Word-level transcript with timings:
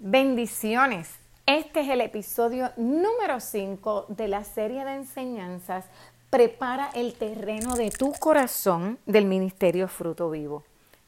Bendiciones. 0.00 1.10
Este 1.44 1.80
es 1.80 1.88
el 1.88 2.00
episodio 2.00 2.70
número 2.76 3.40
5 3.40 4.06
de 4.06 4.28
la 4.28 4.44
serie 4.44 4.84
de 4.84 4.94
enseñanzas 4.94 5.86
Prepara 6.30 6.88
el 6.94 7.14
terreno 7.14 7.74
de 7.74 7.90
tu 7.90 8.12
corazón 8.12 9.00
del 9.06 9.24
Ministerio 9.24 9.88
Fruto 9.88 10.30
Vivo. 10.30 10.62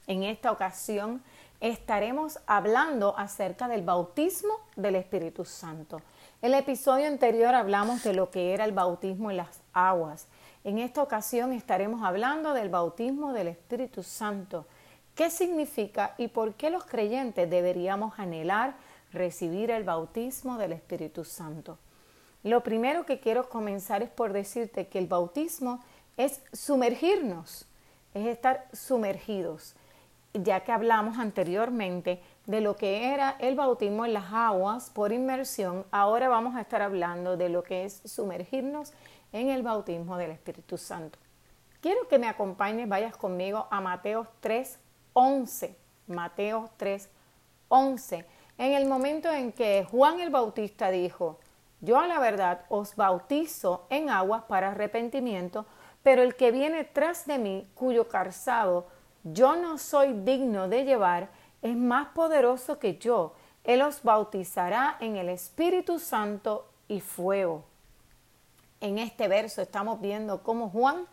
En 0.08 0.24
esta 0.24 0.50
ocasión 0.50 1.22
estaremos 1.61 2.40
hablando 2.48 3.16
acerca 3.16 3.68
del 3.68 3.82
bautismo 3.82 4.54
del 4.74 4.96
Espíritu 4.96 5.44
Santo. 5.44 6.02
El 6.42 6.54
episodio 6.54 7.06
anterior 7.06 7.54
hablamos 7.54 8.02
de 8.02 8.12
lo 8.12 8.32
que 8.32 8.54
era 8.54 8.64
el 8.64 8.72
bautismo 8.72 9.30
en 9.30 9.36
las 9.36 9.60
aguas. 9.72 10.26
En 10.64 10.78
esta 10.78 11.00
ocasión 11.00 11.52
estaremos 11.52 12.02
hablando 12.02 12.54
del 12.54 12.70
bautismo 12.70 13.32
del 13.34 13.46
Espíritu 13.46 14.02
Santo 14.02 14.66
¿Qué 15.21 15.28
significa 15.28 16.14
y 16.16 16.28
por 16.28 16.55
qué 16.55 16.70
los 16.70 16.86
creyentes 16.86 17.50
deberíamos 17.50 18.18
anhelar 18.18 18.73
recibir 19.12 19.70
el 19.70 19.84
bautismo 19.84 20.56
del 20.56 20.72
Espíritu 20.72 21.26
Santo? 21.26 21.76
Lo 22.42 22.62
primero 22.62 23.04
que 23.04 23.20
quiero 23.20 23.50
comenzar 23.50 24.02
es 24.02 24.09
por 24.09 24.32
decirte 24.32 24.86
que 24.86 24.98
el 24.98 25.09
bautismo 25.09 25.84
es 26.16 26.40
sumergirnos, 26.54 27.66
es 28.14 28.28
estar 28.28 28.66
sumergidos, 28.72 29.74
ya 30.32 30.60
que 30.60 30.72
hablamos 30.72 31.18
anteriormente 31.18 32.23
de 32.46 32.62
lo 32.62 32.76
que 32.76 33.12
era 33.12 33.37
el 33.40 33.56
bautismo 33.56 34.06
en 34.06 34.14
las 34.14 34.32
aguas 34.32 34.88
por 34.88 35.12
inmersión, 35.12 35.84
ahora 35.90 36.30
vamos 36.30 36.56
a 36.56 36.62
estar 36.62 36.80
hablando 36.80 37.37
de 37.37 37.50
lo 37.50 37.62
que 37.62 37.84
es 37.84 38.00
sumergirnos 38.06 38.95
en 39.32 39.50
el 39.50 39.62
bautismo 39.62 40.16
del 40.16 40.30
Espíritu 40.30 40.78
Santo. 40.78 41.18
Quiero 41.82 42.09
que 42.09 42.18
me 42.18 42.26
acompañes, 42.26 42.88
vayas 42.88 43.18
conmigo 43.18 43.66
a 43.70 43.82
Mateo 43.82 44.26
3, 44.40 44.78
11, 45.12 45.77
Mateo 46.06 46.70
3, 46.77 47.09
11, 47.68 48.27
en 48.59 48.73
el 48.73 48.87
momento 48.87 49.30
en 49.30 49.52
que 49.52 49.87
Juan 49.91 50.20
el 50.20 50.30
Bautista 50.30 50.91
dijo, 50.91 51.38
yo 51.80 51.98
a 51.98 52.06
la 52.06 52.18
verdad 52.18 52.65
os 52.68 52.95
bautizo 52.96 53.87
en 53.88 54.10
aguas 54.10 54.43
para 54.43 54.71
arrepentimiento, 54.71 55.66
pero 56.02 56.23
el 56.23 56.37
que 56.37 56.51
viene 56.51 56.84
tras 56.84 57.26
de 57.26 57.38
mí, 57.38 57.68
cuyo 57.74 58.09
calzado 58.09 58.87
yo 59.24 59.57
no 59.57 59.76
soy 59.79 60.12
digno 60.12 60.68
de 60.68 60.84
llevar, 60.84 61.29
es 61.62 61.77
más 61.77 62.09
poderoso 62.09 62.79
que 62.79 62.96
yo. 62.96 63.34
Él 63.65 63.82
os 63.82 64.03
bautizará 64.03 64.97
en 65.01 65.17
el 65.17 65.29
Espíritu 65.29 65.99
Santo 65.99 66.67
y 66.89 67.01
fuego. 67.01 67.65
En 68.81 68.99
este 68.99 69.29
verso 69.29 69.61
estamos 69.61 70.01
viendo 70.01 70.43
cómo 70.43 70.71
Juan 70.71 71.06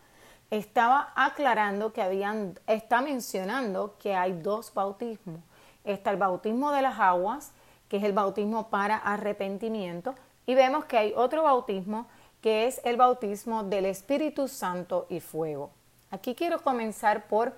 estaba 0.50 1.12
aclarando 1.14 1.92
que 1.92 2.02
habían, 2.02 2.58
está 2.66 3.00
mencionando 3.00 3.96
que 3.98 4.14
hay 4.14 4.32
dos 4.32 4.72
bautismos. 4.72 5.40
Está 5.84 6.10
el 6.10 6.16
bautismo 6.16 6.72
de 6.72 6.82
las 6.82 6.98
aguas, 6.98 7.52
que 7.88 7.98
es 7.98 8.04
el 8.04 8.12
bautismo 8.12 8.68
para 8.68 8.96
arrepentimiento, 8.96 10.14
y 10.46 10.54
vemos 10.54 10.84
que 10.86 10.98
hay 10.98 11.12
otro 11.14 11.42
bautismo 11.42 12.06
que 12.40 12.66
es 12.66 12.80
el 12.84 12.96
bautismo 12.96 13.64
del 13.64 13.86
Espíritu 13.86 14.48
Santo 14.48 15.06
y 15.10 15.20
fuego. 15.20 15.70
Aquí 16.10 16.34
quiero 16.34 16.62
comenzar 16.62 17.26
por 17.26 17.54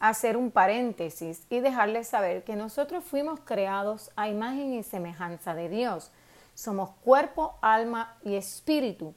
hacer 0.00 0.36
un 0.36 0.50
paréntesis 0.50 1.46
y 1.50 1.60
dejarles 1.60 2.08
saber 2.08 2.42
que 2.42 2.56
nosotros 2.56 3.04
fuimos 3.04 3.40
creados 3.40 4.10
a 4.16 4.28
imagen 4.28 4.74
y 4.74 4.82
semejanza 4.82 5.54
de 5.54 5.68
Dios. 5.68 6.10
Somos 6.54 6.90
cuerpo, 7.04 7.56
alma 7.62 8.16
y 8.24 8.34
espíritu. 8.34 9.14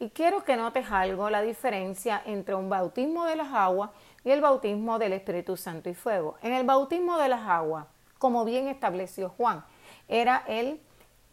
Y 0.00 0.10
quiero 0.10 0.44
que 0.44 0.56
notes 0.56 0.86
algo, 0.92 1.28
la 1.28 1.42
diferencia 1.42 2.22
entre 2.24 2.54
un 2.54 2.68
bautismo 2.68 3.24
de 3.24 3.34
las 3.34 3.52
aguas 3.52 3.90
y 4.24 4.30
el 4.30 4.40
bautismo 4.40 4.98
del 4.98 5.12
Espíritu 5.12 5.56
Santo 5.56 5.88
y 5.88 5.94
Fuego. 5.94 6.36
En 6.40 6.52
el 6.52 6.64
bautismo 6.64 7.18
de 7.18 7.28
las 7.28 7.48
aguas, 7.48 7.86
como 8.18 8.44
bien 8.44 8.68
estableció 8.68 9.28
Juan, 9.30 9.64
era 10.06 10.44
el, 10.46 10.80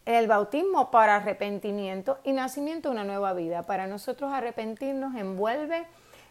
el 0.06 0.28
bautismo 0.28 0.90
para 0.90 1.18
arrepentimiento 1.18 2.18
y 2.24 2.32
nacimiento 2.32 2.90
de 2.90 2.96
una 2.96 3.04
nueva 3.04 3.34
vida. 3.34 3.64
Para 3.64 3.86
nosotros 3.86 4.34
arrepentirnos 4.34 5.14
envuelve, 5.14 5.86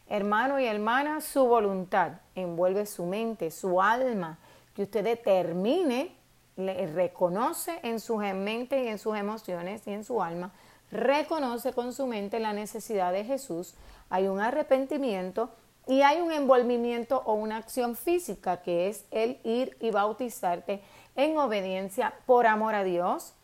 hermano 0.08 0.58
y 0.58 0.66
hermana, 0.66 1.20
su 1.20 1.46
voluntad, 1.46 2.14
envuelve 2.34 2.86
su 2.86 3.06
mente, 3.06 3.52
su 3.52 3.80
alma, 3.80 4.38
que 4.74 4.82
usted 4.82 5.04
determine, 5.04 6.16
le 6.56 6.86
reconoce 6.88 7.78
en 7.84 8.00
su 8.00 8.16
mente 8.16 8.82
y 8.82 8.88
en 8.88 8.98
sus 8.98 9.16
emociones 9.16 9.86
y 9.86 9.92
en 9.92 10.02
su 10.02 10.20
alma 10.20 10.50
reconoce 10.90 11.72
con 11.72 11.92
su 11.92 12.06
mente 12.06 12.40
la 12.40 12.52
necesidad 12.52 13.12
de 13.12 13.24
Jesús, 13.24 13.74
hay 14.10 14.28
un 14.28 14.40
arrepentimiento 14.40 15.50
y 15.86 16.02
hay 16.02 16.20
un 16.20 16.32
envolvimiento 16.32 17.22
o 17.26 17.34
una 17.34 17.56
acción 17.56 17.96
física 17.96 18.62
que 18.62 18.88
es 18.88 19.04
el 19.10 19.38
ir 19.44 19.76
y 19.80 19.90
bautizarte 19.90 20.82
en 21.16 21.36
obediencia 21.36 22.14
por 22.26 22.46
amor 22.46 22.74
a 22.74 22.84
Dios 22.84 23.34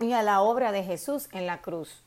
y 0.00 0.12
a 0.12 0.22
la 0.22 0.42
obra 0.42 0.72
de 0.72 0.82
Jesús 0.82 1.28
en 1.32 1.46
la 1.46 1.62
cruz. 1.62 2.02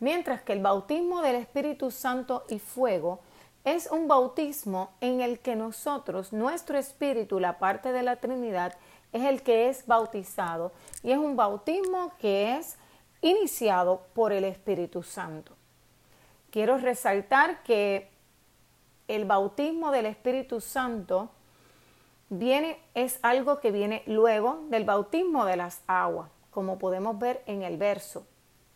Mientras 0.00 0.42
que 0.42 0.52
el 0.52 0.60
bautismo 0.60 1.22
del 1.22 1.36
Espíritu 1.36 1.90
Santo 1.90 2.44
y 2.48 2.58
fuego 2.58 3.20
es 3.64 3.90
un 3.90 4.08
bautismo 4.08 4.90
en 5.00 5.20
el 5.20 5.38
que 5.38 5.56
nosotros, 5.56 6.32
nuestro 6.32 6.78
espíritu, 6.78 7.40
la 7.40 7.58
parte 7.58 7.92
de 7.92 8.02
la 8.02 8.16
Trinidad, 8.16 8.74
es 9.12 9.24
el 9.24 9.42
que 9.42 9.68
es 9.68 9.86
bautizado 9.86 10.72
y 11.02 11.12
es 11.12 11.18
un 11.18 11.36
bautismo 11.36 12.12
que 12.18 12.56
es 12.56 12.76
iniciado 13.24 14.02
por 14.12 14.32
el 14.32 14.44
Espíritu 14.44 15.02
Santo. 15.02 15.54
Quiero 16.50 16.76
resaltar 16.76 17.62
que 17.62 18.10
el 19.08 19.24
bautismo 19.24 19.90
del 19.90 20.04
Espíritu 20.04 20.60
Santo 20.60 21.30
viene, 22.28 22.78
es 22.92 23.18
algo 23.22 23.60
que 23.60 23.70
viene 23.70 24.02
luego 24.06 24.60
del 24.68 24.84
bautismo 24.84 25.46
de 25.46 25.56
las 25.56 25.80
aguas, 25.86 26.28
como 26.50 26.78
podemos 26.78 27.18
ver 27.18 27.42
en 27.46 27.62
el 27.62 27.78
verso, 27.78 28.26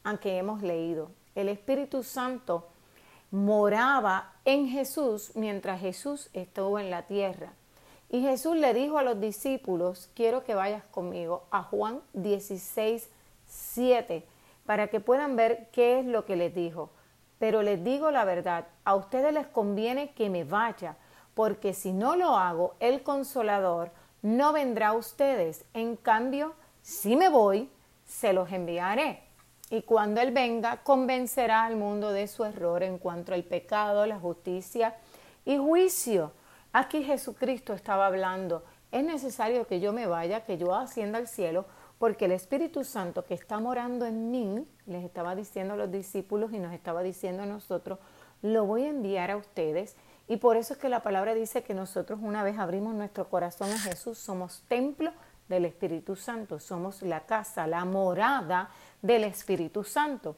aunque 0.03 0.38
hemos 0.38 0.62
leído. 0.62 1.10
El 1.34 1.50
Espíritu 1.50 2.03
Santo 2.03 2.69
moraba 3.30 4.32
en 4.47 4.66
Jesús 4.69 5.32
mientras 5.34 5.78
Jesús 5.82 6.30
estuvo 6.32 6.78
en 6.78 6.91
la 6.91 7.03
tierra. 7.03 7.53
Y 8.09 8.22
Jesús 8.22 8.56
le 8.56 8.72
dijo 8.72 8.97
a 8.97 9.03
los 9.03 9.20
discípulos, 9.20 10.09
quiero 10.15 10.42
que 10.42 10.54
vayas 10.54 10.84
conmigo 10.84 11.44
a 11.50 11.62
Juan 11.62 12.00
16, 12.15 13.10
7 13.47 14.25
para 14.68 14.88
que 14.88 15.00
puedan 15.00 15.34
ver 15.34 15.70
qué 15.72 15.98
es 15.98 16.04
lo 16.04 16.26
que 16.26 16.36
les 16.36 16.54
dijo. 16.54 16.90
Pero 17.38 17.62
les 17.62 17.82
digo 17.82 18.10
la 18.10 18.26
verdad, 18.26 18.66
a 18.84 18.96
ustedes 18.96 19.32
les 19.32 19.46
conviene 19.46 20.10
que 20.10 20.28
me 20.28 20.44
vaya, 20.44 20.98
porque 21.32 21.72
si 21.72 21.90
no 21.90 22.16
lo 22.16 22.36
hago, 22.36 22.74
el 22.78 23.02
consolador 23.02 23.92
no 24.20 24.52
vendrá 24.52 24.88
a 24.88 24.92
ustedes. 24.92 25.64
En 25.72 25.96
cambio, 25.96 26.52
si 26.82 27.16
me 27.16 27.30
voy, 27.30 27.70
se 28.04 28.34
los 28.34 28.52
enviaré. 28.52 29.22
Y 29.70 29.80
cuando 29.84 30.20
Él 30.20 30.32
venga, 30.32 30.82
convencerá 30.82 31.64
al 31.64 31.76
mundo 31.76 32.12
de 32.12 32.28
su 32.28 32.44
error 32.44 32.82
en 32.82 32.98
cuanto 32.98 33.32
al 33.32 33.44
pecado, 33.44 34.04
la 34.04 34.18
justicia 34.18 34.96
y 35.46 35.56
juicio. 35.56 36.32
Aquí 36.74 37.02
Jesucristo 37.04 37.72
estaba 37.72 38.04
hablando, 38.04 38.64
es 38.92 39.02
necesario 39.02 39.66
que 39.66 39.80
yo 39.80 39.94
me 39.94 40.06
vaya, 40.06 40.44
que 40.44 40.58
yo 40.58 40.74
ascienda 40.74 41.16
al 41.16 41.26
cielo, 41.26 41.64
porque 41.98 42.26
el 42.26 42.32
Espíritu 42.32 42.84
Santo 42.84 43.25
que 43.25 43.34
está 43.34 43.59
morando 43.59 44.06
en 44.06 44.31
mí, 44.31 44.66
les 44.86 45.04
estaba 45.04 45.34
diciendo 45.34 45.75
a 45.75 45.76
los 45.76 45.91
discípulos 45.91 46.53
y 46.53 46.59
nos 46.59 46.72
estaba 46.72 47.03
diciendo 47.03 47.42
a 47.42 47.47
nosotros, 47.47 47.98
lo 48.42 48.64
voy 48.66 48.84
a 48.84 48.91
enviar 48.91 49.31
a 49.31 49.36
ustedes. 49.36 49.97
Y 50.28 50.36
por 50.36 50.56
eso 50.56 50.75
es 50.75 50.78
que 50.78 50.88
la 50.88 51.03
palabra 51.03 51.34
dice 51.34 51.62
que 51.62 51.75
nosotros 51.75 52.20
una 52.22 52.44
vez 52.44 52.59
abrimos 52.59 52.94
nuestro 52.94 53.28
corazón 53.28 53.72
a 53.72 53.78
Jesús, 53.78 54.19
somos 54.19 54.62
templo 54.69 55.12
del 55.48 55.64
Espíritu 55.64 56.14
Santo, 56.14 56.60
somos 56.60 57.03
la 57.03 57.20
casa, 57.20 57.66
la 57.66 57.84
morada 57.84 58.70
del 59.03 59.25
Espíritu 59.25 59.82
Santo. 59.82 60.36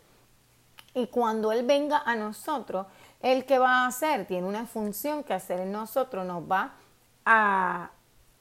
Y 0.94 1.09
cuando 1.09 1.53
Él 1.53 1.66
venga 1.66 2.03
a 2.04 2.16
nosotros, 2.16 2.87
¿el 3.21 3.44
que 3.44 3.59
va 3.59 3.84
a 3.84 3.87
hacer? 3.88 4.27
Tiene 4.27 4.47
una 4.47 4.66
función 4.66 5.25
que 5.25 5.34
hacer 5.34 5.60
en 5.60 5.72
nosotros, 5.72 6.25
nos 6.25 6.50
va 6.50 6.75
a, 7.25 7.91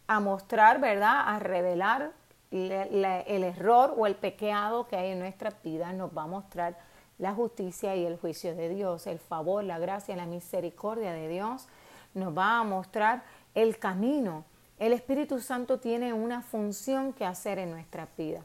a 0.08 0.20
mostrar, 0.20 0.80
¿verdad? 0.80 1.24
A 1.26 1.40
revelar 1.40 2.19
el 2.52 3.44
error 3.44 3.94
o 3.98 4.08
el 4.08 4.16
pecado 4.16 4.88
que 4.88 4.96
hay 4.96 5.12
en 5.12 5.20
nuestra 5.20 5.54
vida 5.64 5.94
nos 5.94 6.16
va 6.18 6.24
a 6.24 6.28
mostrar 6.28 6.78
la 7.18 7.34
justicia 7.34 7.96
y 7.96 8.06
el 8.06 8.18
juicio 8.18 8.56
de 8.56 8.70
Dios, 8.70 9.06
el 9.06 9.20
favor, 9.20 9.64
la 9.64 9.78
gracia 9.78 10.16
la 10.16 10.26
misericordia 10.26 11.12
de 11.12 11.28
Dios 11.28 11.68
nos 12.14 12.36
va 12.36 12.60
a 12.60 12.64
mostrar 12.64 13.24
el 13.56 13.78
camino. 13.78 14.46
El 14.78 14.94
Espíritu 14.94 15.40
Santo 15.40 15.80
tiene 15.80 16.14
una 16.14 16.42
función 16.42 17.14
que 17.14 17.26
hacer 17.26 17.60
en 17.60 17.72
nuestra 17.72 18.08
vida. 18.18 18.44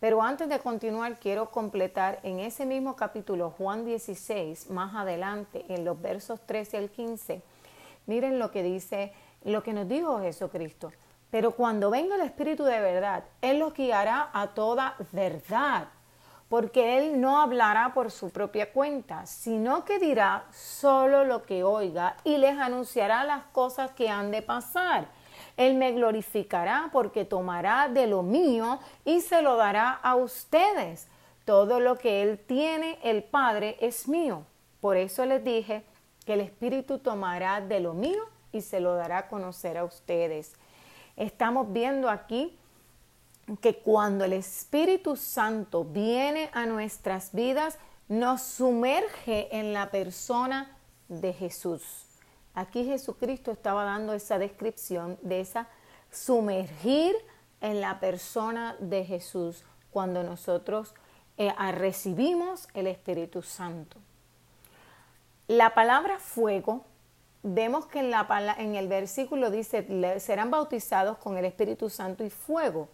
Pero 0.00 0.22
antes 0.22 0.48
de 0.48 0.58
continuar, 0.58 1.18
quiero 1.18 1.50
completar 1.50 2.20
en 2.22 2.38
ese 2.38 2.66
mismo 2.66 2.96
capítulo, 2.96 3.50
Juan 3.50 3.84
16, 3.84 4.70
más 4.70 4.94
adelante, 4.94 5.64
en 5.68 5.84
los 5.84 6.00
versos 6.00 6.40
13 6.46 6.76
al 6.76 6.90
15, 6.90 7.42
miren 8.06 8.38
lo 8.38 8.50
que 8.50 8.62
dice, 8.62 9.12
lo 9.44 9.62
que 9.62 9.72
nos 9.72 9.88
dijo 9.88 10.20
Jesucristo. 10.20 10.92
Pero 11.36 11.50
cuando 11.50 11.90
venga 11.90 12.14
el 12.14 12.22
Espíritu 12.22 12.64
de 12.64 12.80
verdad, 12.80 13.22
Él 13.42 13.58
los 13.58 13.74
guiará 13.74 14.30
a 14.32 14.54
toda 14.54 14.94
verdad, 15.12 15.88
porque 16.48 16.96
Él 16.96 17.20
no 17.20 17.42
hablará 17.42 17.92
por 17.92 18.10
su 18.10 18.30
propia 18.30 18.72
cuenta, 18.72 19.26
sino 19.26 19.84
que 19.84 19.98
dirá 19.98 20.46
solo 20.50 21.26
lo 21.26 21.42
que 21.42 21.62
oiga 21.62 22.16
y 22.24 22.38
les 22.38 22.58
anunciará 22.58 23.22
las 23.24 23.44
cosas 23.52 23.90
que 23.90 24.08
han 24.08 24.30
de 24.30 24.40
pasar. 24.40 25.08
Él 25.58 25.74
me 25.74 25.92
glorificará 25.92 26.88
porque 26.90 27.26
tomará 27.26 27.90
de 27.90 28.06
lo 28.06 28.22
mío 28.22 28.80
y 29.04 29.20
se 29.20 29.42
lo 29.42 29.56
dará 29.56 29.90
a 29.90 30.16
ustedes. 30.16 31.06
Todo 31.44 31.80
lo 31.80 31.98
que 31.98 32.22
Él 32.22 32.38
tiene, 32.38 32.98
el 33.02 33.22
Padre, 33.22 33.76
es 33.82 34.08
mío. 34.08 34.44
Por 34.80 34.96
eso 34.96 35.26
les 35.26 35.44
dije 35.44 35.84
que 36.24 36.32
el 36.32 36.40
Espíritu 36.40 36.98
tomará 36.98 37.60
de 37.60 37.80
lo 37.80 37.92
mío 37.92 38.22
y 38.52 38.62
se 38.62 38.80
lo 38.80 38.94
dará 38.94 39.18
a 39.18 39.28
conocer 39.28 39.76
a 39.76 39.84
ustedes. 39.84 40.54
Estamos 41.16 41.72
viendo 41.72 42.10
aquí 42.10 42.56
que 43.60 43.78
cuando 43.78 44.24
el 44.24 44.32
Espíritu 44.32 45.16
Santo 45.16 45.84
viene 45.84 46.50
a 46.52 46.66
nuestras 46.66 47.32
vidas, 47.32 47.78
nos 48.08 48.42
sumerge 48.42 49.48
en 49.56 49.72
la 49.72 49.90
persona 49.90 50.76
de 51.08 51.32
Jesús. 51.32 52.06
Aquí 52.54 52.84
Jesucristo 52.84 53.50
estaba 53.50 53.84
dando 53.84 54.12
esa 54.12 54.38
descripción 54.38 55.18
de 55.22 55.40
esa 55.40 55.68
sumergir 56.10 57.14
en 57.60 57.80
la 57.80 58.00
persona 58.00 58.76
de 58.80 59.04
Jesús 59.04 59.64
cuando 59.90 60.22
nosotros 60.22 60.94
eh, 61.36 61.52
recibimos 61.72 62.68
el 62.74 62.86
Espíritu 62.86 63.42
Santo. 63.42 63.98
La 65.48 65.74
palabra 65.74 66.18
fuego, 66.18 66.84
vemos 67.46 67.86
que 67.86 68.00
en, 68.00 68.10
la, 68.10 68.56
en 68.58 68.74
el 68.74 68.88
versículo 68.88 69.50
dice, 69.50 69.86
serán 70.20 70.50
bautizados 70.50 71.18
con 71.18 71.36
el 71.36 71.44
Espíritu 71.44 71.88
Santo 71.88 72.24
y 72.24 72.30
fuego. 72.30 72.88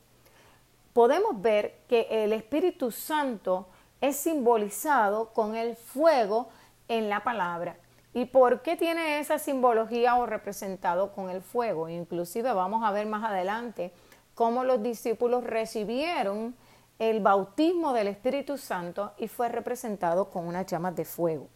Podemos 0.93 1.41
ver 1.41 1.79
que 1.89 2.07
el 2.11 2.33
Espíritu 2.33 2.91
Santo 2.91 3.67
es 4.01 4.17
simbolizado 4.17 5.33
con 5.33 5.57
el 5.57 5.77
fuego 5.77 6.49
en 6.89 7.09
la 7.09 7.25
palabra. 7.25 7.77
¿Y 8.15 8.27
por 8.27 8.61
qué 8.61 8.77
tiene 8.77 9.21
esa 9.21 9.39
simbología 9.39 10.17
o 10.17 10.27
representado 10.27 11.13
con 11.13 11.31
el 11.31 11.41
fuego? 11.41 11.89
Inclusive 11.89 12.53
vamos 12.53 12.85
a 12.85 12.91
ver 12.91 13.07
más 13.07 13.25
adelante 13.25 13.91
cómo 14.35 14.65
los 14.65 14.83
discípulos 14.83 15.45
recibieron 15.45 16.55
el 16.99 17.21
bautismo 17.21 17.95
del 17.95 18.09
Espíritu 18.09 18.59
Santo 18.59 19.13
y 19.17 19.29
fue 19.29 19.49
representado 19.49 20.31
con 20.31 20.47
unas 20.47 20.67
llamas 20.67 20.95
de 20.95 21.07
fuego. 21.07 21.49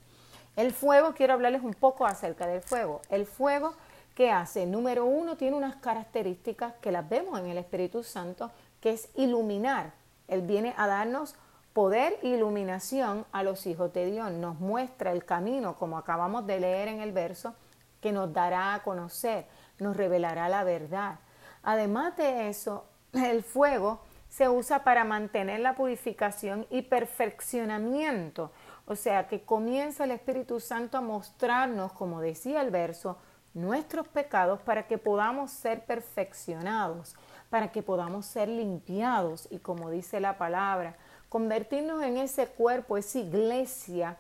El 0.57 0.73
fuego, 0.73 1.13
quiero 1.13 1.35
hablarles 1.35 1.63
un 1.63 1.75
poco 1.75 2.07
acerca 2.07 2.47
del 2.47 2.63
fuego. 2.63 3.03
El 3.11 3.27
fuego, 3.27 3.75
¿qué 4.15 4.31
hace? 4.31 4.65
Número 4.65 5.05
uno, 5.05 5.37
tiene 5.37 5.55
unas 5.55 5.77
características 5.77 6.73
que 6.81 6.91
las 6.91 7.07
vemos 7.07 7.39
en 7.39 7.47
el 7.47 7.59
Espíritu 7.59 8.03
Santo, 8.03 8.51
que 8.81 8.91
es 8.91 9.11
iluminar. 9.17 9.93
Él 10.29 10.41
viene 10.41 10.73
a 10.79 10.87
darnos 10.87 11.35
poder 11.75 12.19
e 12.23 12.29
iluminación 12.29 13.27
a 13.33 13.43
los 13.43 13.67
hijos 13.67 13.93
de 13.93 14.07
Dios. 14.07 14.33
Nos 14.33 14.59
muestra 14.59 15.13
el 15.13 15.27
camino, 15.27 15.77
como 15.77 15.99
acabamos 15.99 16.47
de 16.47 16.59
leer 16.59 16.89
en 16.89 17.01
el 17.03 17.13
verso, 17.13 17.55
que 18.01 18.13
nos 18.13 18.33
dará 18.33 18.73
a 18.73 18.83
conocer, 18.83 19.47
nos 19.79 19.95
revelará 19.95 20.49
la 20.49 20.65
verdad. 20.65 21.19
Además 21.63 22.17
de 22.17 22.49
eso, 22.49 22.87
el 23.13 23.43
fuego 23.43 24.01
se 24.31 24.49
usa 24.49 24.85
para 24.85 25.05
mantener 25.05 25.61
la 25.61 25.75
purificación 25.75 26.67
y 26.71 26.83
perfeccionamiento. 26.83 28.53
O 28.87 28.95
sea, 28.95 29.27
que 29.27 29.43
comienza 29.43 30.05
el 30.05 30.13
Espíritu 30.13 30.61
Santo 30.61 30.97
a 30.97 31.01
mostrarnos, 31.01 31.93
como 31.93 32.21
decía 32.21 32.63
el 32.63 32.71
verso, 32.71 33.19
nuestros 33.53 34.07
pecados 34.07 34.61
para 34.61 34.87
que 34.87 34.97
podamos 34.97 35.51
ser 35.51 35.85
perfeccionados, 35.85 37.17
para 37.51 37.73
que 37.73 37.83
podamos 37.83 38.27
ser 38.27 38.49
limpiados 38.49 39.49
y 39.51 39.59
como 39.59 39.91
dice 39.91 40.21
la 40.21 40.39
palabra, 40.39 40.97
convertirnos 41.29 42.03
en 42.03 42.19
ese 42.19 42.47
cuerpo, 42.47 42.97
esa 42.97 43.19
iglesia 43.19 44.19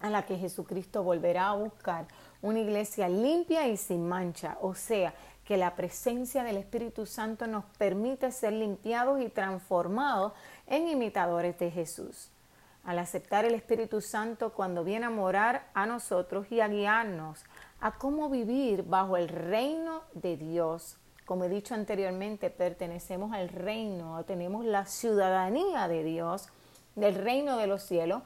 a 0.00 0.10
la 0.10 0.26
que 0.26 0.38
Jesucristo 0.38 1.02
volverá 1.02 1.50
a 1.50 1.56
buscar, 1.56 2.06
una 2.42 2.58
iglesia 2.58 3.08
limpia 3.08 3.68
y 3.68 3.76
sin 3.76 4.08
mancha, 4.08 4.58
o 4.60 4.74
sea, 4.74 5.14
que 5.44 5.56
la 5.56 5.76
presencia 5.76 6.42
del 6.42 6.56
Espíritu 6.56 7.06
Santo 7.06 7.46
nos 7.46 7.64
permite 7.78 8.32
ser 8.32 8.54
limpiados 8.54 9.20
y 9.20 9.28
transformados 9.28 10.32
en 10.66 10.88
imitadores 10.88 11.58
de 11.58 11.70
Jesús. 11.70 12.30
Al 12.84 12.98
aceptar 12.98 13.44
el 13.44 13.54
Espíritu 13.54 14.00
Santo 14.00 14.52
cuando 14.52 14.84
viene 14.84 15.06
a 15.06 15.10
morar 15.10 15.68
a 15.74 15.86
nosotros 15.86 16.46
y 16.50 16.60
a 16.60 16.68
guiarnos 16.68 17.44
a 17.80 17.92
cómo 17.92 18.28
vivir 18.28 18.82
bajo 18.82 19.16
el 19.16 19.28
reino 19.28 20.02
de 20.12 20.36
Dios, 20.36 20.98
como 21.24 21.44
he 21.44 21.48
dicho 21.48 21.74
anteriormente, 21.74 22.50
pertenecemos 22.50 23.32
al 23.32 23.48
reino, 23.48 24.22
tenemos 24.24 24.64
la 24.64 24.84
ciudadanía 24.84 25.88
de 25.88 26.04
Dios, 26.04 26.48
del 26.94 27.14
reino 27.14 27.56
de 27.56 27.66
los 27.66 27.82
cielos. 27.82 28.22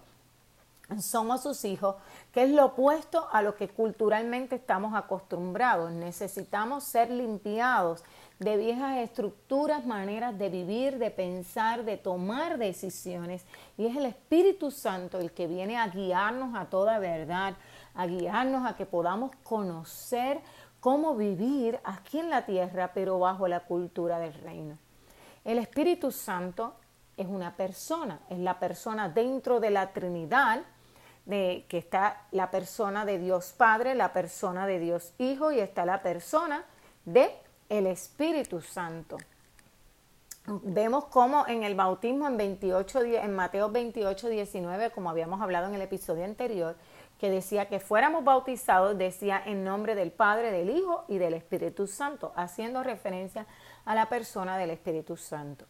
Somos 1.01 1.43
sus 1.43 1.65
hijos, 1.65 1.97
que 2.33 2.43
es 2.43 2.51
lo 2.51 2.67
opuesto 2.67 3.29
a 3.31 3.43
lo 3.43 3.55
que 3.55 3.69
culturalmente 3.69 4.57
estamos 4.57 4.95
acostumbrados. 4.95 5.93
Necesitamos 5.93 6.83
ser 6.83 7.11
limpiados 7.11 8.03
de 8.38 8.56
viejas 8.56 8.99
estructuras, 8.99 9.85
maneras 9.85 10.38
de 10.38 10.49
vivir, 10.49 10.99
de 10.99 11.11
pensar, 11.11 11.85
de 11.85 11.96
tomar 11.96 12.58
decisiones. 12.58 13.44
Y 13.76 13.87
es 13.87 13.96
el 13.96 14.06
Espíritu 14.06 14.70
Santo 14.70 15.19
el 15.19 15.32
que 15.32 15.46
viene 15.46 15.76
a 15.76 15.88
guiarnos 15.88 16.55
a 16.56 16.67
toda 16.67 16.99
verdad, 16.99 17.55
a 17.94 18.06
guiarnos 18.06 18.64
a 18.64 18.76
que 18.76 18.87
podamos 18.87 19.32
conocer 19.43 20.40
cómo 20.81 21.17
vivir 21.17 21.81
aquí 21.82 22.20
en 22.20 22.31
la 22.31 22.46
tierra, 22.46 22.93
pero 22.94 23.19
bajo 23.19 23.49
la 23.49 23.61
cultura 23.61 24.20
del 24.20 24.35
reino. 24.35 24.79
El 25.44 25.58
Espíritu 25.58 26.12
Santo 26.12 26.75
es 27.17 27.26
una 27.26 27.56
persona, 27.56 28.20
es 28.31 28.38
la 28.38 28.61
persona 28.61 29.08
dentro 29.08 29.58
de 29.58 29.70
la 29.70 29.93
Trinidad, 29.93 30.62
de, 31.26 31.67
que 31.69 31.79
está 31.79 32.23
la 32.31 32.50
persona 32.50 33.05
de 33.05 33.19
Dios 33.19 33.52
Padre, 33.56 33.94
la 33.94 34.12
persona 34.12 34.67
de 34.67 34.79
Dios 34.79 35.12
Hijo 35.19 35.50
y 35.50 35.58
está 35.58 35.85
la 35.85 36.02
persona 36.02 36.64
de 37.05 37.35
el 37.69 37.87
Espíritu 37.87 38.61
Santo. 38.61 39.17
Vemos 40.47 41.05
cómo 41.06 41.47
en 41.47 41.62
el 41.62 41.75
bautismo 41.75 42.26
en, 42.26 42.38
28, 42.38 43.03
en 43.03 43.35
Mateo 43.35 43.70
28, 43.70 44.29
19, 44.29 44.91
como 44.91 45.11
habíamos 45.11 45.43
hablado 45.43 45.69
en 45.69 45.75
el 45.75 45.82
episodio 45.82 46.25
anterior, 46.25 46.76
que 47.19 47.31
decía 47.31 47.69
que 47.69 47.81
fuéramos 47.81 48.25
bautizados, 48.25 48.97
decía 48.97 49.43
en 49.44 49.65
nombre 49.65 49.94
del 49.94 50.11
Padre, 50.11 50.50
del 50.50 50.70
Hijo 50.70 51.05
y 51.09 51.19
del 51.19 51.35
Espíritu 51.35 51.87
Santo, 51.87 52.32
haciendo 52.35 52.82
referencia 52.82 53.47
a 53.85 53.94
la 53.94 54.09
persona 54.09 54.56
del 54.56 54.71
Espíritu 54.71 55.17
Santo. 55.17 55.67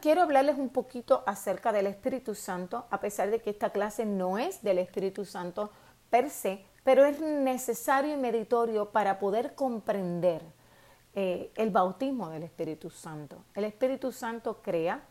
Quiero 0.00 0.22
hablarles 0.22 0.58
un 0.58 0.70
poquito 0.70 1.22
acerca 1.26 1.72
del 1.72 1.86
Espíritu 1.86 2.34
Santo, 2.34 2.86
a 2.90 3.00
pesar 3.00 3.30
de 3.30 3.40
que 3.40 3.50
esta 3.50 3.70
clase 3.70 4.04
no 4.04 4.36
es 4.36 4.62
del 4.62 4.78
Espíritu 4.78 5.24
Santo 5.24 5.70
per 6.10 6.28
se, 6.28 6.64
pero 6.84 7.04
es 7.04 7.20
necesario 7.20 8.14
y 8.14 8.16
meritorio 8.16 8.90
para 8.90 9.18
poder 9.18 9.54
comprender 9.54 10.42
eh, 11.14 11.50
el 11.56 11.70
bautismo 11.70 12.30
del 12.30 12.42
Espíritu 12.42 12.90
Santo. 12.90 13.44
El 13.54 13.64
Espíritu 13.64 14.12
Santo 14.12 14.62
crea, 14.62 15.02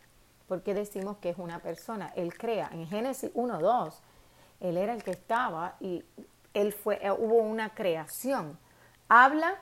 porque 0.47 0.73
decimos 0.73 1.17
que 1.17 1.29
es 1.29 1.37
una 1.37 1.59
persona, 1.59 2.11
Él 2.15 2.37
crea. 2.37 2.69
En 2.73 2.87
Génesis 2.87 3.33
1.2 3.33 3.93
él 4.61 4.77
era 4.77 4.93
el 4.93 5.03
que 5.03 5.11
estaba 5.11 5.75
y 5.79 6.05
él 6.53 6.71
fue, 6.71 6.99
eh, 7.01 7.11
hubo 7.11 7.37
una 7.37 7.73
creación. 7.73 8.57
Habla, 9.09 9.55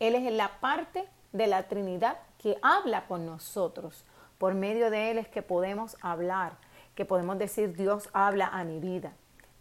Él 0.00 0.14
es 0.14 0.32
la 0.32 0.60
parte 0.60 1.06
de 1.32 1.46
la 1.46 1.68
Trinidad 1.68 2.16
que 2.38 2.58
habla 2.62 3.06
con 3.06 3.26
nosotros. 3.26 4.04
Por 4.38 4.54
medio 4.54 4.90
de 4.90 5.10
Él 5.10 5.18
es 5.18 5.28
que 5.28 5.42
podemos 5.42 5.96
hablar, 6.00 6.56
que 6.94 7.04
podemos 7.04 7.38
decir 7.38 7.76
Dios 7.76 8.08
habla 8.12 8.46
a 8.46 8.64
mi 8.64 8.80
vida. 8.80 9.12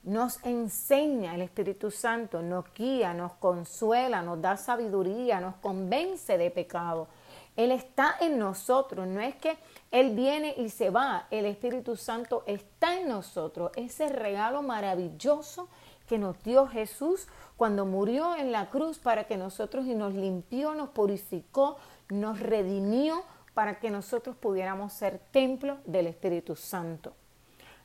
Nos 0.05 0.39
enseña 0.45 1.33
el 1.33 1.41
Espíritu 1.41 1.89
Santo, 1.89 2.43
nos 2.43 2.71
guía, 2.75 3.13
nos 3.15 3.33
consuela, 3.33 4.21
nos 4.21 4.39
da 4.39 4.55
sabiduría, 4.55 5.39
nos 5.39 5.55
convence 5.55 6.37
de 6.37 6.51
pecado. 6.51 7.07
Él 7.55 7.71
está 7.71 8.15
en 8.21 8.37
nosotros, 8.37 9.07
no 9.07 9.19
es 9.19 9.35
que 9.35 9.57
Él 9.89 10.15
viene 10.15 10.53
y 10.57 10.69
se 10.69 10.91
va, 10.91 11.25
el 11.31 11.47
Espíritu 11.47 11.95
Santo 11.95 12.43
está 12.45 12.99
en 12.99 13.07
nosotros, 13.07 13.71
ese 13.75 14.09
regalo 14.09 14.61
maravilloso 14.61 15.69
que 16.07 16.19
nos 16.19 16.41
dio 16.43 16.67
Jesús 16.67 17.27
cuando 17.57 17.87
murió 17.87 18.35
en 18.35 18.51
la 18.51 18.69
cruz 18.69 18.99
para 18.99 19.23
que 19.23 19.37
nosotros 19.37 19.87
y 19.87 19.95
nos 19.95 20.13
limpió, 20.13 20.75
nos 20.75 20.89
purificó, 20.89 21.77
nos 22.09 22.39
redimió 22.39 23.23
para 23.55 23.79
que 23.79 23.89
nosotros 23.89 24.35
pudiéramos 24.35 24.93
ser 24.93 25.17
templo 25.31 25.77
del 25.85 26.05
Espíritu 26.05 26.55
Santo. 26.55 27.13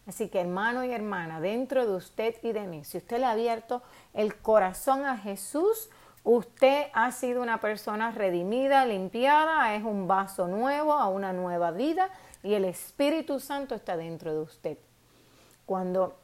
Así 0.07 0.29
que 0.29 0.41
hermano 0.41 0.85
y 0.85 0.93
hermana, 0.93 1.41
dentro 1.41 1.87
de 1.87 1.95
usted 1.95 2.35
y 2.43 2.53
de 2.53 2.67
mí, 2.67 2.85
si 2.85 2.99
usted 2.99 3.19
le 3.19 3.27
ha 3.27 3.33
abierto 3.33 3.83
el 4.13 4.37
corazón 4.37 5.05
a 5.05 5.17
Jesús, 5.17 5.91
Usted 6.23 6.89
ha 6.93 7.11
sido 7.13 7.41
una 7.41 7.61
persona 7.61 8.11
redimida, 8.11 8.85
limpiada, 8.85 9.75
es 9.75 9.83
un 9.83 10.07
vaso 10.07 10.49
nuevo 10.49 10.93
a 10.93 11.09
una 11.09 11.33
nueva 11.33 11.71
vida 11.71 12.11
y 12.43 12.55
el 12.55 12.67
Espíritu 12.67 13.41
Santo 13.41 13.75
está 13.75 13.97
dentro 13.97 14.35
de 14.35 14.41
usted. 14.41 14.79
Cuando 15.65 16.19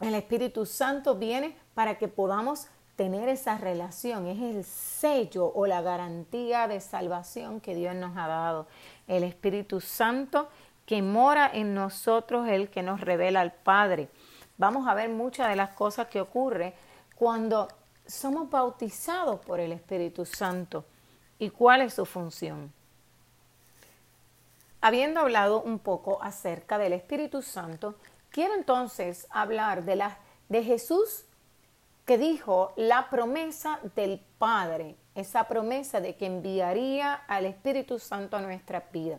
el 0.00 0.14
Espíritu 0.14 0.66
Santo 0.66 1.14
viene 1.14 1.56
para 1.72 1.96
que 1.96 2.08
podamos 2.08 2.68
tener 2.96 3.28
esa 3.30 3.56
relación, 3.56 4.26
es 4.26 4.38
el 4.38 4.64
sello 4.64 5.50
o 5.54 5.66
la 5.66 5.80
garantía 5.80 6.68
de 6.68 6.80
salvación 6.80 7.60
que 7.60 7.74
Dios 7.74 7.94
nos 7.94 8.18
ha 8.18 8.26
dado. 8.26 8.66
El 9.06 9.24
Espíritu 9.24 9.80
Santo 9.80 10.48
que 10.86 11.02
mora 11.02 11.50
en 11.52 11.74
nosotros, 11.74 12.48
el 12.48 12.70
que 12.70 12.82
nos 12.82 13.00
revela 13.00 13.40
al 13.40 13.52
Padre. 13.52 14.08
Vamos 14.56 14.88
a 14.88 14.94
ver 14.94 15.10
muchas 15.10 15.48
de 15.48 15.56
las 15.56 15.70
cosas 15.70 16.06
que 16.06 16.20
ocurren 16.20 16.72
cuando 17.16 17.68
somos 18.06 18.48
bautizados 18.48 19.40
por 19.40 19.60
el 19.60 19.72
Espíritu 19.72 20.24
Santo. 20.24 20.84
¿Y 21.38 21.50
cuál 21.50 21.82
es 21.82 21.94
su 21.94 22.06
función? 22.06 22.72
Habiendo 24.80 25.20
hablado 25.20 25.60
un 25.60 25.78
poco 25.80 26.22
acerca 26.22 26.78
del 26.78 26.92
Espíritu 26.92 27.42
Santo, 27.42 27.96
quiero 28.30 28.54
entonces 28.54 29.26
hablar 29.30 29.84
de, 29.84 29.96
la, 29.96 30.18
de 30.48 30.62
Jesús 30.62 31.24
que 32.06 32.16
dijo 32.16 32.72
la 32.76 33.10
promesa 33.10 33.80
del 33.96 34.20
Padre, 34.38 34.94
esa 35.16 35.48
promesa 35.48 36.00
de 36.00 36.14
que 36.14 36.26
enviaría 36.26 37.14
al 37.14 37.46
Espíritu 37.46 37.98
Santo 37.98 38.36
a 38.36 38.40
nuestra 38.40 38.84
vida. 38.92 39.18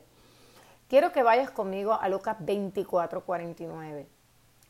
Quiero 0.88 1.12
que 1.12 1.22
vayas 1.22 1.52
conmigo 1.52 1.94
a 1.94 2.08
Lucas 2.08 2.38
24, 2.40 3.26
49. 3.26 4.08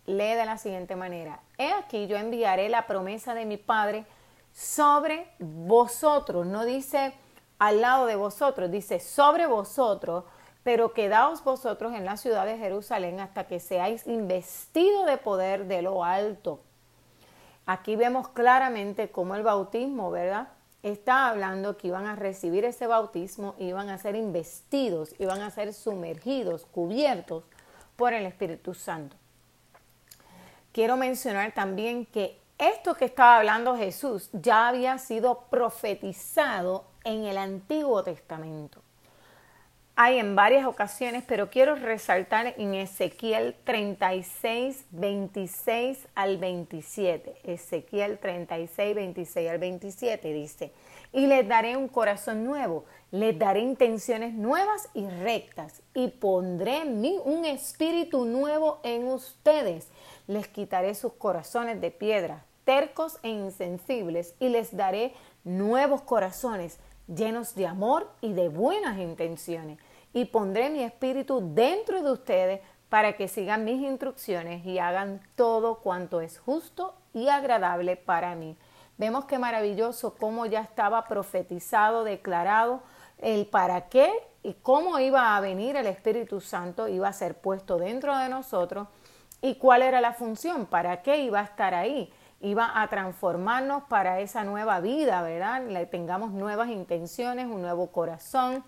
Lee 0.07 0.33
de 0.33 0.45
la 0.45 0.57
siguiente 0.57 0.95
manera. 0.95 1.41
He 1.59 1.71
aquí 1.71 2.07
yo 2.07 2.17
enviaré 2.17 2.69
la 2.69 2.87
promesa 2.87 3.35
de 3.35 3.45
mi 3.45 3.57
Padre 3.57 4.03
sobre 4.51 5.27
vosotros. 5.37 6.47
No 6.47 6.65
dice 6.65 7.13
al 7.59 7.81
lado 7.81 8.07
de 8.07 8.15
vosotros, 8.15 8.71
dice 8.71 8.99
sobre 8.99 9.45
vosotros, 9.45 10.23
pero 10.63 10.91
quedaos 10.93 11.43
vosotros 11.43 11.93
en 11.93 12.05
la 12.05 12.17
ciudad 12.17 12.47
de 12.47 12.57
Jerusalén 12.57 13.19
hasta 13.19 13.45
que 13.45 13.59
seáis 13.59 14.07
investidos 14.07 15.05
de 15.05 15.17
poder 15.17 15.65
de 15.65 15.83
lo 15.83 16.03
alto. 16.03 16.61
Aquí 17.67 17.95
vemos 17.95 18.27
claramente 18.29 19.11
cómo 19.11 19.35
el 19.35 19.43
bautismo, 19.43 20.09
¿verdad? 20.09 20.47
Está 20.83 21.27
hablando 21.27 21.77
que 21.77 21.87
iban 21.87 22.05
a 22.05 22.15
recibir 22.15 22.65
ese 22.65 22.87
bautismo, 22.87 23.55
iban 23.59 23.89
a 23.89 23.97
ser 23.97 24.15
investidos, 24.15 25.15
iban 25.19 25.41
a 25.41 25.51
ser 25.51 25.73
sumergidos, 25.73 26.65
cubiertos 26.65 27.43
por 27.95 28.13
el 28.13 28.25
Espíritu 28.25 28.73
Santo. 28.73 29.15
Quiero 30.71 30.97
mencionar 30.97 31.53
también 31.53 32.05
que 32.05 32.39
esto 32.57 32.95
que 32.95 33.05
estaba 33.05 33.37
hablando 33.37 33.77
Jesús 33.77 34.29
ya 34.33 34.67
había 34.67 34.97
sido 34.97 35.45
profetizado 35.49 36.85
en 37.03 37.25
el 37.25 37.37
Antiguo 37.37 38.03
Testamento 38.03 38.81
hay 39.99 40.19
en 40.19 40.35
varias 40.35 40.67
ocasiones, 40.67 41.23
pero 41.27 41.49
quiero 41.49 41.73
resaltar 41.73 42.53
en 42.57 42.75
Ezequiel 42.75 43.55
36, 43.63 44.85
26 44.91 46.07
al 46.13 46.37
27. 46.37 47.35
Ezequiel 47.43 48.19
36, 48.19 48.95
26 48.95 49.49
al 49.49 49.57
27 49.57 50.33
dice, 50.33 50.71
y 51.11 51.25
les 51.25 51.47
daré 51.47 51.77
un 51.77 51.87
corazón 51.87 52.45
nuevo, 52.45 52.85
les 53.09 53.39
daré 53.39 53.61
intenciones 53.61 54.35
nuevas 54.35 54.87
y 54.93 55.07
rectas, 55.07 55.81
y 55.95 56.09
pondré 56.09 56.85
mí 56.85 57.19
un 57.25 57.45
espíritu 57.45 58.25
nuevo 58.25 58.79
en 58.83 59.07
ustedes. 59.07 59.87
Les 60.27 60.47
quitaré 60.47 60.93
sus 60.93 61.13
corazones 61.13 61.81
de 61.81 61.89
piedra, 61.89 62.45
tercos 62.65 63.17
e 63.23 63.29
insensibles, 63.29 64.35
y 64.39 64.49
les 64.49 64.77
daré 64.77 65.15
nuevos 65.43 66.03
corazones 66.03 66.77
llenos 67.07 67.55
de 67.55 67.65
amor 67.65 68.11
y 68.21 68.33
de 68.33 68.49
buenas 68.49 68.99
intenciones 68.99 69.79
y 70.17 70.25
pondré 70.25 70.71
mi 70.71 70.81
espíritu 70.81 71.53
dentro 71.53 72.01
de 72.01 72.11
ustedes 72.11 72.61
para 72.89 73.13
que 73.13 73.27
sigan 73.27 73.65
mis 73.65 73.79
instrucciones 73.83 74.65
y 74.65 74.79
hagan 74.79 75.21
todo 75.35 75.75
cuanto 75.75 76.21
es 76.21 76.39
justo 76.39 76.95
y 77.13 77.27
agradable 77.27 77.97
para 77.97 78.33
mí. 78.33 78.57
Vemos 78.97 79.25
que 79.25 79.37
maravilloso 79.37 80.15
cómo 80.15 80.47
ya 80.47 80.61
estaba 80.61 81.07
profetizado, 81.07 82.03
declarado 82.03 82.81
el 83.19 83.45
para 83.45 83.89
qué 83.89 84.11
y 84.41 84.55
cómo 84.55 84.97
iba 84.97 85.37
a 85.37 85.39
venir 85.39 85.75
el 85.75 85.85
Espíritu 85.85 86.41
Santo, 86.41 86.87
iba 86.87 87.07
a 87.07 87.13
ser 87.13 87.35
puesto 87.35 87.77
dentro 87.77 88.17
de 88.17 88.27
nosotros 88.27 88.87
y 89.43 89.53
cuál 89.55 89.83
era 89.83 90.01
la 90.01 90.13
función, 90.13 90.65
para 90.65 91.03
qué 91.03 91.19
iba 91.19 91.41
a 91.41 91.43
estar 91.43 91.75
ahí. 91.75 92.11
Iba 92.41 92.81
a 92.81 92.87
transformarnos 92.87 93.83
para 93.83 94.19
esa 94.19 94.43
nueva 94.43 94.79
vida, 94.79 95.21
¿verdad? 95.21 95.61
Le 95.67 95.85
tengamos 95.85 96.31
nuevas 96.31 96.69
intenciones, 96.69 97.45
un 97.45 97.61
nuevo 97.61 97.91
corazón, 97.91 98.63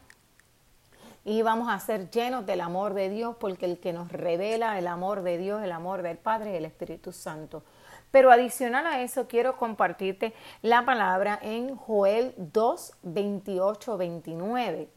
y 1.26 1.42
vamos 1.42 1.70
a 1.70 1.80
ser 1.80 2.10
llenos 2.10 2.46
del 2.46 2.62
amor 2.62 2.94
de 2.94 3.10
Dios 3.10 3.36
porque 3.40 3.66
el 3.66 3.80
que 3.80 3.94
nos 3.94 4.12
revela 4.12 4.80
el 4.80 4.88
amor 4.88 5.22
de 5.24 5.38
Dios, 5.38 5.62
el 5.64 5.72
amor 5.72 6.02
del 6.02 6.18
Padre 6.18 6.54
y 6.54 6.56
el 6.56 6.66
Espíritu 6.66 7.12
Santo. 7.12 7.64
Pero 8.12 8.32
adicional 8.32 8.88
a 8.88 9.02
eso 9.02 9.28
quiero 9.28 9.58
compartirte 9.58 10.34
la 10.62 10.86
palabra 10.86 11.38
en 11.42 11.76
Joel 11.76 12.34
2, 12.38 12.94
28, 13.04 13.98
29. 13.98 14.90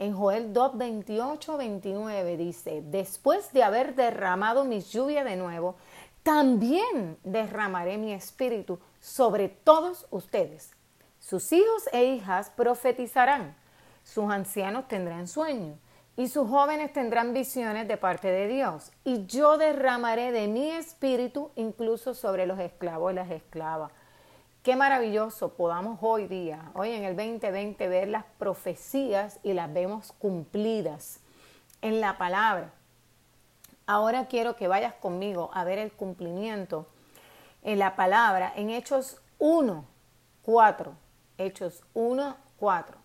En 0.00 0.14
Joel 0.14 0.52
2, 0.52 0.78
28, 0.78 1.56
29 1.56 2.36
dice, 2.36 2.82
después 2.86 3.52
de 3.52 3.62
haber 3.62 3.94
derramado 3.94 4.64
mi 4.64 4.80
lluvia 4.80 5.24
de 5.24 5.36
nuevo, 5.36 5.76
también 6.22 7.18
derramaré 7.22 7.98
mi 7.98 8.12
espíritu 8.12 8.80
sobre 8.98 9.48
todos 9.48 10.06
ustedes. 10.10 10.72
Sus 11.18 11.52
hijos 11.52 11.88
e 11.92 12.04
hijas 12.04 12.50
profetizarán 12.50 13.59
sus 14.12 14.28
ancianos 14.30 14.88
tendrán 14.88 15.28
sueños 15.28 15.78
y 16.16 16.26
sus 16.28 16.48
jóvenes 16.48 16.92
tendrán 16.92 17.32
visiones 17.32 17.86
de 17.86 17.96
parte 17.96 18.28
de 18.28 18.48
Dios. 18.48 18.90
Y 19.04 19.24
yo 19.26 19.56
derramaré 19.56 20.32
de 20.32 20.48
mi 20.48 20.68
espíritu 20.70 21.52
incluso 21.54 22.14
sobre 22.14 22.44
los 22.44 22.58
esclavos 22.58 23.12
y 23.12 23.14
las 23.14 23.30
esclavas. 23.30 23.92
Qué 24.64 24.74
maravilloso 24.74 25.54
podamos 25.54 25.98
hoy 26.02 26.26
día, 26.26 26.72
hoy 26.74 26.90
en 26.90 27.04
el 27.04 27.16
2020, 27.16 27.88
ver 27.88 28.08
las 28.08 28.24
profecías 28.36 29.38
y 29.44 29.52
las 29.52 29.72
vemos 29.72 30.12
cumplidas 30.18 31.20
en 31.80 32.00
la 32.00 32.18
palabra. 32.18 32.72
Ahora 33.86 34.26
quiero 34.26 34.56
que 34.56 34.68
vayas 34.68 34.94
conmigo 34.94 35.50
a 35.54 35.62
ver 35.62 35.78
el 35.78 35.92
cumplimiento 35.92 36.86
en 37.62 37.78
la 37.78 37.94
palabra 37.94 38.52
en 38.56 38.70
Hechos 38.70 39.22
1, 39.38 39.84
4. 40.42 40.94
Hechos 41.38 41.84
1, 41.94 42.36
4. 42.58 42.98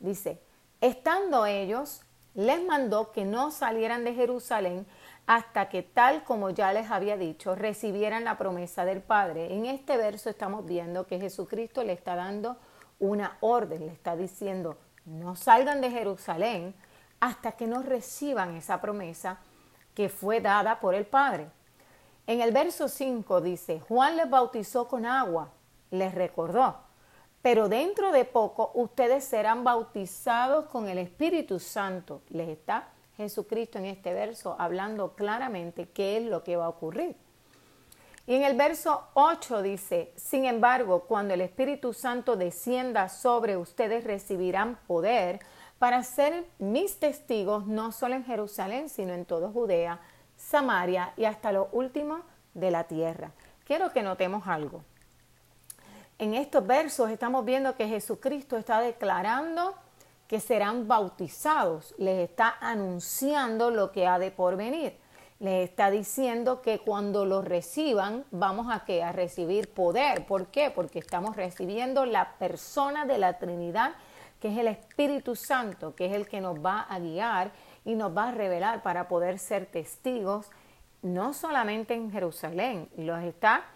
Dice, 0.00 0.45
Estando 0.80 1.46
ellos, 1.46 2.02
les 2.34 2.62
mandó 2.64 3.12
que 3.12 3.24
no 3.24 3.50
salieran 3.50 4.04
de 4.04 4.14
Jerusalén 4.14 4.86
hasta 5.26 5.68
que, 5.68 5.82
tal 5.82 6.22
como 6.22 6.50
ya 6.50 6.72
les 6.72 6.90
había 6.90 7.16
dicho, 7.16 7.54
recibieran 7.54 8.24
la 8.24 8.38
promesa 8.38 8.84
del 8.84 9.00
Padre. 9.00 9.54
En 9.54 9.66
este 9.66 9.96
verso 9.96 10.30
estamos 10.30 10.66
viendo 10.66 11.06
que 11.06 11.18
Jesucristo 11.18 11.82
le 11.82 11.94
está 11.94 12.14
dando 12.14 12.56
una 12.98 13.36
orden, 13.40 13.86
le 13.86 13.92
está 13.92 14.16
diciendo, 14.16 14.76
no 15.04 15.34
salgan 15.34 15.80
de 15.80 15.90
Jerusalén 15.90 16.74
hasta 17.20 17.52
que 17.52 17.66
no 17.66 17.82
reciban 17.82 18.56
esa 18.56 18.80
promesa 18.80 19.38
que 19.94 20.08
fue 20.08 20.40
dada 20.40 20.78
por 20.78 20.94
el 20.94 21.06
Padre. 21.06 21.48
En 22.26 22.40
el 22.40 22.52
verso 22.52 22.88
5 22.88 23.40
dice, 23.40 23.80
Juan 23.80 24.16
les 24.16 24.28
bautizó 24.28 24.88
con 24.88 25.06
agua, 25.06 25.50
les 25.90 26.14
recordó, 26.14 26.76
pero 27.46 27.68
dentro 27.68 28.10
de 28.10 28.24
poco 28.24 28.72
ustedes 28.74 29.24
serán 29.24 29.62
bautizados 29.62 30.64
con 30.64 30.88
el 30.88 30.98
Espíritu 30.98 31.60
Santo. 31.60 32.22
Les 32.30 32.48
está 32.48 32.88
Jesucristo 33.16 33.78
en 33.78 33.84
este 33.84 34.12
verso 34.12 34.56
hablando 34.58 35.14
claramente 35.14 35.88
qué 35.88 36.16
es 36.16 36.24
lo 36.24 36.42
que 36.42 36.56
va 36.56 36.64
a 36.64 36.70
ocurrir. 36.70 37.14
Y 38.26 38.34
en 38.34 38.42
el 38.42 38.56
verso 38.56 39.04
8 39.14 39.62
dice, 39.62 40.12
sin 40.16 40.44
embargo, 40.44 41.04
cuando 41.04 41.34
el 41.34 41.40
Espíritu 41.40 41.92
Santo 41.92 42.34
descienda 42.34 43.08
sobre 43.08 43.56
ustedes, 43.56 44.02
recibirán 44.02 44.80
poder 44.88 45.38
para 45.78 46.02
ser 46.02 46.46
mis 46.58 46.98
testigos, 46.98 47.64
no 47.68 47.92
solo 47.92 48.16
en 48.16 48.24
Jerusalén, 48.24 48.88
sino 48.88 49.12
en 49.12 49.24
toda 49.24 49.52
Judea, 49.52 50.00
Samaria 50.36 51.12
y 51.16 51.26
hasta 51.26 51.52
lo 51.52 51.68
último 51.70 52.22
de 52.54 52.72
la 52.72 52.88
tierra. 52.88 53.30
Quiero 53.64 53.92
que 53.92 54.02
notemos 54.02 54.48
algo 54.48 54.82
en 56.18 56.34
estos 56.34 56.66
versos 56.66 57.10
estamos 57.10 57.44
viendo 57.44 57.76
que 57.76 57.88
Jesucristo 57.88 58.56
está 58.56 58.80
declarando 58.80 59.74
que 60.26 60.40
serán 60.40 60.88
bautizados, 60.88 61.94
les 61.98 62.28
está 62.28 62.56
anunciando 62.60 63.70
lo 63.70 63.92
que 63.92 64.06
ha 64.06 64.18
de 64.18 64.30
porvenir. 64.30 64.96
Les 65.38 65.68
está 65.68 65.90
diciendo 65.90 66.62
que 66.62 66.78
cuando 66.78 67.26
lo 67.26 67.42
reciban 67.42 68.24
vamos 68.30 68.66
a, 68.70 68.84
a 69.06 69.12
recibir 69.12 69.68
poder. 69.68 70.26
¿Por 70.26 70.46
qué? 70.46 70.70
Porque 70.70 70.98
estamos 70.98 71.36
recibiendo 71.36 72.06
la 72.06 72.32
persona 72.38 73.04
de 73.04 73.18
la 73.18 73.38
Trinidad, 73.38 73.92
que 74.40 74.48
es 74.48 74.58
el 74.58 74.68
Espíritu 74.68 75.36
Santo, 75.36 75.94
que 75.94 76.06
es 76.06 76.12
el 76.12 76.26
que 76.26 76.40
nos 76.40 76.64
va 76.64 76.80
a 76.80 76.98
guiar 76.98 77.52
y 77.84 77.94
nos 77.94 78.16
va 78.16 78.28
a 78.28 78.32
revelar 78.32 78.82
para 78.82 79.06
poder 79.08 79.38
ser 79.38 79.66
testigos, 79.66 80.50
no 81.02 81.34
solamente 81.34 81.94
en 81.94 82.10
Jerusalén, 82.10 82.88
los 82.96 83.22
está 83.22 83.66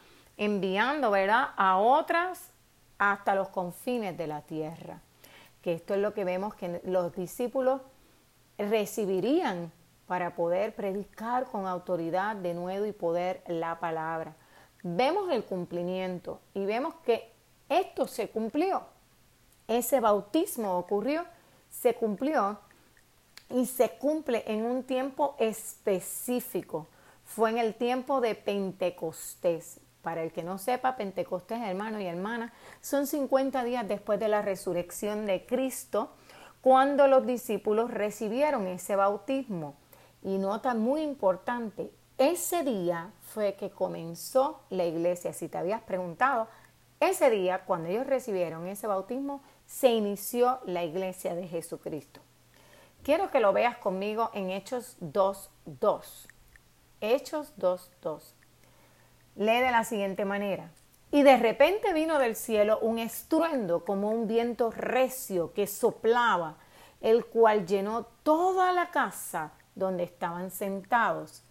enviando, 0.40 1.10
¿verdad?, 1.10 1.50
a 1.54 1.76
otras 1.76 2.50
hasta 2.98 3.34
los 3.34 3.48
confines 3.48 4.16
de 4.16 4.26
la 4.26 4.40
tierra. 4.40 5.02
Que 5.60 5.74
esto 5.74 5.92
es 5.92 6.00
lo 6.00 6.14
que 6.14 6.24
vemos 6.24 6.54
que 6.54 6.80
los 6.84 7.14
discípulos 7.14 7.82
recibirían 8.56 9.70
para 10.06 10.34
poder 10.34 10.74
predicar 10.74 11.44
con 11.44 11.66
autoridad 11.66 12.36
de 12.36 12.54
nuevo 12.54 12.86
y 12.86 12.92
poder 12.92 13.42
la 13.48 13.80
palabra. 13.80 14.34
Vemos 14.82 15.30
el 15.30 15.44
cumplimiento 15.44 16.40
y 16.54 16.64
vemos 16.64 16.94
que 17.04 17.30
esto 17.68 18.06
se 18.06 18.30
cumplió. 18.30 18.82
Ese 19.68 20.00
bautismo 20.00 20.78
ocurrió, 20.78 21.26
se 21.68 21.94
cumplió 21.94 22.58
y 23.50 23.66
se 23.66 23.90
cumple 23.90 24.42
en 24.46 24.64
un 24.64 24.84
tiempo 24.84 25.36
específico. 25.38 26.86
Fue 27.26 27.50
en 27.50 27.58
el 27.58 27.74
tiempo 27.74 28.22
de 28.22 28.34
Pentecostés 28.34 29.80
Para 30.02 30.22
el 30.22 30.32
que 30.32 30.42
no 30.42 30.58
sepa, 30.58 30.96
Pentecostés, 30.96 31.60
hermano 31.60 32.00
y 32.00 32.06
hermana, 32.06 32.52
son 32.80 33.06
50 33.06 33.64
días 33.64 33.86
después 33.86 34.18
de 34.18 34.28
la 34.28 34.42
resurrección 34.42 35.26
de 35.26 35.44
Cristo, 35.44 36.10
cuando 36.60 37.06
los 37.06 37.26
discípulos 37.26 37.90
recibieron 37.90 38.66
ese 38.66 38.96
bautismo. 38.96 39.74
Y 40.22 40.38
nota 40.38 40.74
muy 40.74 41.02
importante, 41.02 41.90
ese 42.18 42.62
día 42.64 43.12
fue 43.22 43.54
que 43.54 43.70
comenzó 43.70 44.60
la 44.70 44.84
iglesia. 44.84 45.32
Si 45.32 45.48
te 45.48 45.58
habías 45.58 45.82
preguntado, 45.82 46.48
ese 47.00 47.30
día, 47.30 47.64
cuando 47.64 47.88
ellos 47.88 48.06
recibieron 48.06 48.66
ese 48.66 48.86
bautismo, 48.86 49.42
se 49.66 49.88
inició 49.88 50.60
la 50.66 50.84
iglesia 50.84 51.34
de 51.34 51.48
Jesucristo. 51.48 52.20
Quiero 53.02 53.30
que 53.30 53.40
lo 53.40 53.54
veas 53.54 53.78
conmigo 53.78 54.30
en 54.34 54.50
Hechos 54.50 54.98
2.2. 55.00 56.26
Hechos 57.00 57.54
2.2. 57.58 58.34
Lee 59.36 59.60
de 59.60 59.70
la 59.70 59.84
siguiente 59.84 60.24
manera. 60.24 60.70
Y 61.12 61.22
de 61.22 61.36
repente 61.36 61.92
vino 61.92 62.18
del 62.18 62.36
cielo 62.36 62.78
un 62.80 62.98
estruendo 62.98 63.84
como 63.84 64.10
un 64.10 64.28
viento 64.28 64.70
recio 64.70 65.52
que 65.52 65.66
soplaba, 65.66 66.56
el 67.00 67.26
cual 67.26 67.66
llenó 67.66 68.06
toda 68.22 68.72
la 68.72 68.90
casa 68.90 69.52
donde 69.74 70.04
estaban 70.04 70.50
sentados. 70.50 71.42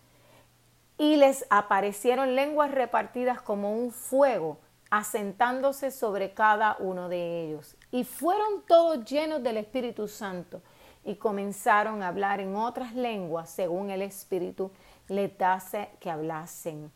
Y 0.98 1.18
les 1.18 1.46
aparecieron 1.50 2.36
lenguas 2.36 2.72
repartidas 2.72 3.42
como 3.42 3.74
un 3.74 3.92
fuego, 3.92 4.60
asentándose 4.90 5.92
sobre 5.92 6.34
cada 6.34 6.78
uno 6.80 7.10
de 7.10 7.46
ellos. 7.46 7.76
Y 7.92 8.06
fueron 8.06 8.64
todos 8.68 9.04
llenos 9.06 9.44
del 9.44 9.58
Espíritu 9.58 10.08
Santo 10.08 10.62
y 11.04 11.16
comenzaron 11.16 12.02
a 12.02 12.10
hablar 12.10 12.40
en 12.40 12.56
otras 12.56 12.94
lenguas 12.94 13.50
según 13.50 13.90
el 13.90 14.02
Espíritu 14.02 14.72
les 15.08 15.38
dase 15.38 15.90
que 16.00 16.10
hablasen. 16.10 16.92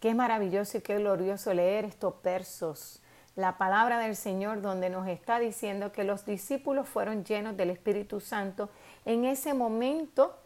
Qué 0.00 0.14
maravilloso 0.14 0.78
y 0.78 0.80
qué 0.80 0.98
glorioso 0.98 1.52
leer 1.52 1.84
estos 1.84 2.22
versos, 2.22 3.00
la 3.34 3.58
palabra 3.58 3.98
del 3.98 4.14
Señor 4.14 4.62
donde 4.62 4.90
nos 4.90 5.08
está 5.08 5.40
diciendo 5.40 5.90
que 5.90 6.04
los 6.04 6.24
discípulos 6.24 6.88
fueron 6.88 7.24
llenos 7.24 7.56
del 7.56 7.70
Espíritu 7.70 8.20
Santo 8.20 8.70
en 9.04 9.24
ese 9.24 9.54
momento 9.54 10.36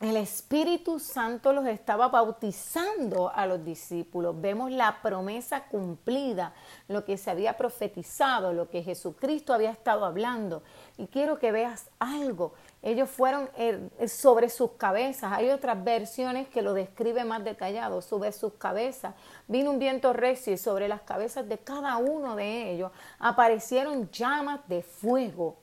el 0.00 0.18
Espíritu 0.18 0.98
Santo 0.98 1.54
los 1.54 1.66
estaba 1.66 2.08
bautizando 2.08 3.32
a 3.34 3.46
los 3.46 3.64
discípulos. 3.64 4.38
Vemos 4.38 4.70
la 4.70 5.00
promesa 5.00 5.64
cumplida, 5.68 6.52
lo 6.86 7.06
que 7.06 7.16
se 7.16 7.30
había 7.30 7.56
profetizado, 7.56 8.52
lo 8.52 8.68
que 8.68 8.82
Jesucristo 8.82 9.54
había 9.54 9.70
estado 9.70 10.04
hablando. 10.04 10.62
Y 10.98 11.06
quiero 11.06 11.38
que 11.38 11.50
veas 11.50 11.88
algo. 11.98 12.52
Ellos 12.86 13.10
fueron 13.10 13.50
eh, 13.56 14.06
sobre 14.06 14.48
sus 14.48 14.70
cabezas. 14.74 15.32
Hay 15.32 15.50
otras 15.50 15.82
versiones 15.82 16.46
que 16.46 16.62
lo 16.62 16.72
describen 16.72 17.26
más 17.26 17.42
detallado. 17.42 18.00
Sobre 18.00 18.30
sus 18.30 18.52
cabezas 18.52 19.12
vino 19.48 19.72
un 19.72 19.80
viento 19.80 20.12
recio 20.12 20.52
y 20.52 20.56
sobre 20.56 20.86
las 20.86 21.00
cabezas 21.00 21.48
de 21.48 21.58
cada 21.58 21.96
uno 21.96 22.36
de 22.36 22.70
ellos 22.70 22.92
aparecieron 23.18 24.08
llamas 24.12 24.60
de 24.68 24.82
fuego, 24.82 25.56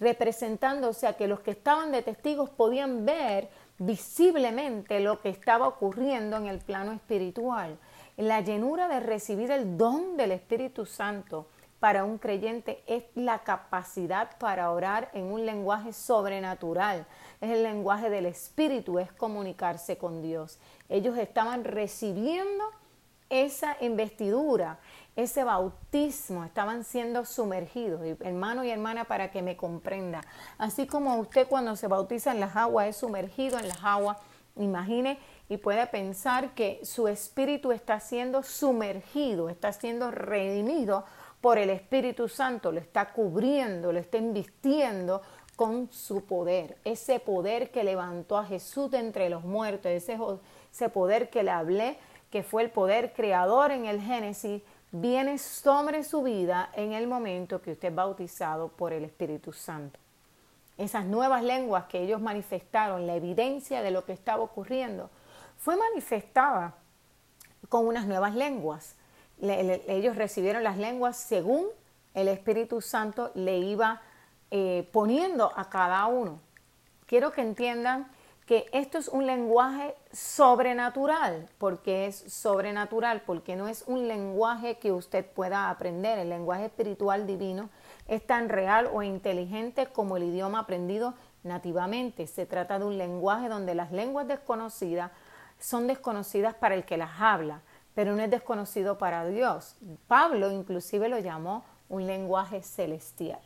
representándose 0.00 1.06
a 1.06 1.12
que 1.12 1.28
los 1.28 1.38
que 1.38 1.52
estaban 1.52 1.92
de 1.92 2.02
testigos 2.02 2.50
podían 2.50 3.06
ver 3.06 3.48
visiblemente 3.78 4.98
lo 4.98 5.20
que 5.20 5.28
estaba 5.28 5.68
ocurriendo 5.68 6.36
en 6.36 6.46
el 6.46 6.58
plano 6.58 6.90
espiritual. 6.90 7.78
La 8.16 8.40
llenura 8.40 8.88
de 8.88 8.98
recibir 8.98 9.52
el 9.52 9.78
don 9.78 10.16
del 10.16 10.32
Espíritu 10.32 10.84
Santo 10.84 11.46
para 11.80 12.04
un 12.04 12.18
creyente 12.18 12.82
es 12.86 13.04
la 13.14 13.40
capacidad 13.40 14.36
para 14.38 14.70
orar 14.70 15.10
en 15.12 15.24
un 15.24 15.44
lenguaje 15.44 15.92
sobrenatural. 15.92 17.06
Es 17.40 17.50
el 17.50 17.62
lenguaje 17.62 18.10
del 18.10 18.26
Espíritu, 18.26 18.98
es 18.98 19.12
comunicarse 19.12 19.98
con 19.98 20.22
Dios. 20.22 20.58
Ellos 20.88 21.18
estaban 21.18 21.64
recibiendo 21.64 22.64
esa 23.28 23.76
investidura, 23.80 24.78
ese 25.16 25.44
bautismo, 25.44 26.44
estaban 26.44 26.84
siendo 26.84 27.24
sumergidos, 27.24 28.00
hermano 28.20 28.64
y 28.64 28.70
hermana, 28.70 29.04
para 29.04 29.30
que 29.30 29.42
me 29.42 29.56
comprenda. 29.56 30.22
Así 30.58 30.86
como 30.86 31.16
usted 31.18 31.48
cuando 31.48 31.74
se 31.76 31.88
bautiza 31.88 32.32
en 32.32 32.40
las 32.40 32.56
aguas 32.56 32.88
es 32.88 32.96
sumergido 32.96 33.58
en 33.58 33.68
las 33.68 33.82
aguas, 33.82 34.18
imagine 34.56 35.18
y 35.48 35.58
puede 35.58 35.86
pensar 35.86 36.54
que 36.54 36.80
su 36.82 37.08
espíritu 37.08 37.72
está 37.72 38.00
siendo 38.00 38.42
sumergido, 38.42 39.48
está 39.48 39.72
siendo 39.72 40.10
redimido 40.10 41.04
por 41.40 41.58
el 41.58 41.70
Espíritu 41.70 42.28
Santo, 42.28 42.72
lo 42.72 42.80
está 42.80 43.12
cubriendo, 43.12 43.92
lo 43.92 43.98
está 43.98 44.18
invistiendo 44.18 45.22
con 45.56 45.90
su 45.90 46.24
poder, 46.24 46.76
ese 46.84 47.18
poder 47.18 47.70
que 47.70 47.82
levantó 47.82 48.36
a 48.36 48.44
Jesús 48.44 48.90
de 48.90 48.98
entre 48.98 49.30
los 49.30 49.42
muertos, 49.42 49.90
ese, 49.90 50.18
ese 50.70 50.88
poder 50.90 51.30
que 51.30 51.42
le 51.42 51.50
hablé, 51.50 51.98
que 52.30 52.42
fue 52.42 52.62
el 52.62 52.70
poder 52.70 53.14
creador 53.14 53.70
en 53.70 53.86
el 53.86 54.00
Génesis, 54.00 54.62
viene 54.92 55.38
sobre 55.38 56.04
su 56.04 56.22
vida 56.22 56.70
en 56.74 56.92
el 56.92 57.06
momento 57.06 57.62
que 57.62 57.72
usted 57.72 57.88
es 57.88 57.94
bautizado 57.94 58.68
por 58.68 58.92
el 58.92 59.04
Espíritu 59.04 59.52
Santo. 59.52 59.98
Esas 60.76 61.06
nuevas 61.06 61.42
lenguas 61.42 61.84
que 61.84 62.02
ellos 62.02 62.20
manifestaron, 62.20 63.06
la 63.06 63.16
evidencia 63.16 63.82
de 63.82 63.90
lo 63.90 64.04
que 64.04 64.12
estaba 64.12 64.42
ocurriendo, 64.42 65.10
fue 65.56 65.76
manifestada 65.76 66.74
con 67.68 67.86
unas 67.86 68.06
nuevas 68.06 68.34
lenguas. 68.34 68.96
Ellos 69.40 70.16
recibieron 70.16 70.64
las 70.64 70.78
lenguas 70.78 71.16
según 71.16 71.66
el 72.14 72.28
Espíritu 72.28 72.80
Santo 72.80 73.30
le 73.34 73.58
iba 73.58 74.00
eh, 74.50 74.88
poniendo 74.92 75.52
a 75.54 75.68
cada 75.68 76.06
uno. 76.06 76.40
Quiero 77.06 77.30
que 77.32 77.42
entiendan 77.42 78.08
que 78.46 78.66
esto 78.72 78.96
es 78.96 79.08
un 79.08 79.26
lenguaje 79.26 79.94
sobrenatural, 80.12 81.48
porque 81.58 82.06
es 82.06 82.16
sobrenatural, 82.32 83.22
porque 83.26 83.56
no 83.56 83.66
es 83.66 83.82
un 83.86 84.06
lenguaje 84.06 84.78
que 84.78 84.92
usted 84.92 85.26
pueda 85.26 85.68
aprender. 85.68 86.18
El 86.20 86.30
lenguaje 86.30 86.66
espiritual 86.66 87.26
divino 87.26 87.70
es 88.06 88.24
tan 88.24 88.48
real 88.48 88.88
o 88.92 89.02
inteligente 89.02 89.86
como 89.86 90.16
el 90.16 90.22
idioma 90.22 90.60
aprendido 90.60 91.14
nativamente. 91.42 92.28
Se 92.28 92.46
trata 92.46 92.78
de 92.78 92.84
un 92.84 92.98
lenguaje 92.98 93.48
donde 93.48 93.74
las 93.74 93.90
lenguas 93.90 94.28
desconocidas 94.28 95.10
son 95.58 95.88
desconocidas 95.88 96.54
para 96.54 96.76
el 96.76 96.84
que 96.84 96.96
las 96.96 97.20
habla, 97.20 97.62
pero 97.96 98.14
no 98.14 98.22
es 98.22 98.30
desconocido 98.30 98.98
para 98.98 99.26
Dios. 99.26 99.74
Pablo 100.06 100.52
inclusive 100.52 101.08
lo 101.08 101.18
llamó 101.18 101.64
un 101.88 102.06
lenguaje 102.06 102.62
celestial. 102.62 103.40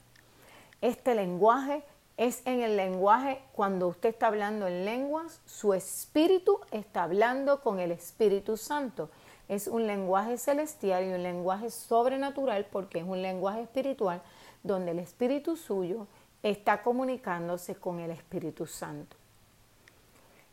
Este 0.80 1.14
lenguaje 1.14 1.84
es 2.16 2.42
en 2.46 2.60
el 2.60 2.76
lenguaje, 2.76 3.40
cuando 3.52 3.86
usted 3.86 4.08
está 4.08 4.26
hablando 4.26 4.66
en 4.66 4.84
lenguas, 4.84 5.40
su 5.46 5.72
espíritu 5.72 6.58
está 6.72 7.04
hablando 7.04 7.60
con 7.60 7.78
el 7.78 7.92
Espíritu 7.92 8.56
Santo. 8.56 9.08
Es 9.48 9.68
un 9.68 9.86
lenguaje 9.86 10.36
celestial 10.36 11.04
y 11.04 11.12
un 11.12 11.22
lenguaje 11.22 11.70
sobrenatural 11.70 12.66
porque 12.72 12.98
es 12.98 13.04
un 13.04 13.22
lenguaje 13.22 13.62
espiritual 13.62 14.20
donde 14.64 14.90
el 14.90 14.98
espíritu 14.98 15.56
suyo 15.56 16.08
está 16.42 16.82
comunicándose 16.82 17.76
con 17.76 18.00
el 18.00 18.10
Espíritu 18.10 18.66
Santo. 18.66 19.16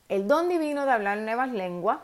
El 0.08 0.28
don 0.28 0.50
divino 0.50 0.86
de 0.86 0.92
hablar 0.92 1.18
nuevas 1.18 1.52
lenguas, 1.52 1.98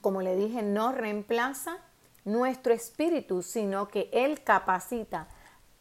como 0.00 0.22
le 0.22 0.36
dije, 0.36 0.62
no 0.62 0.92
reemplaza 0.92 1.78
nuestro 2.24 2.72
espíritu, 2.72 3.42
sino 3.42 3.88
que 3.88 4.10
Él 4.12 4.42
capacita 4.42 5.28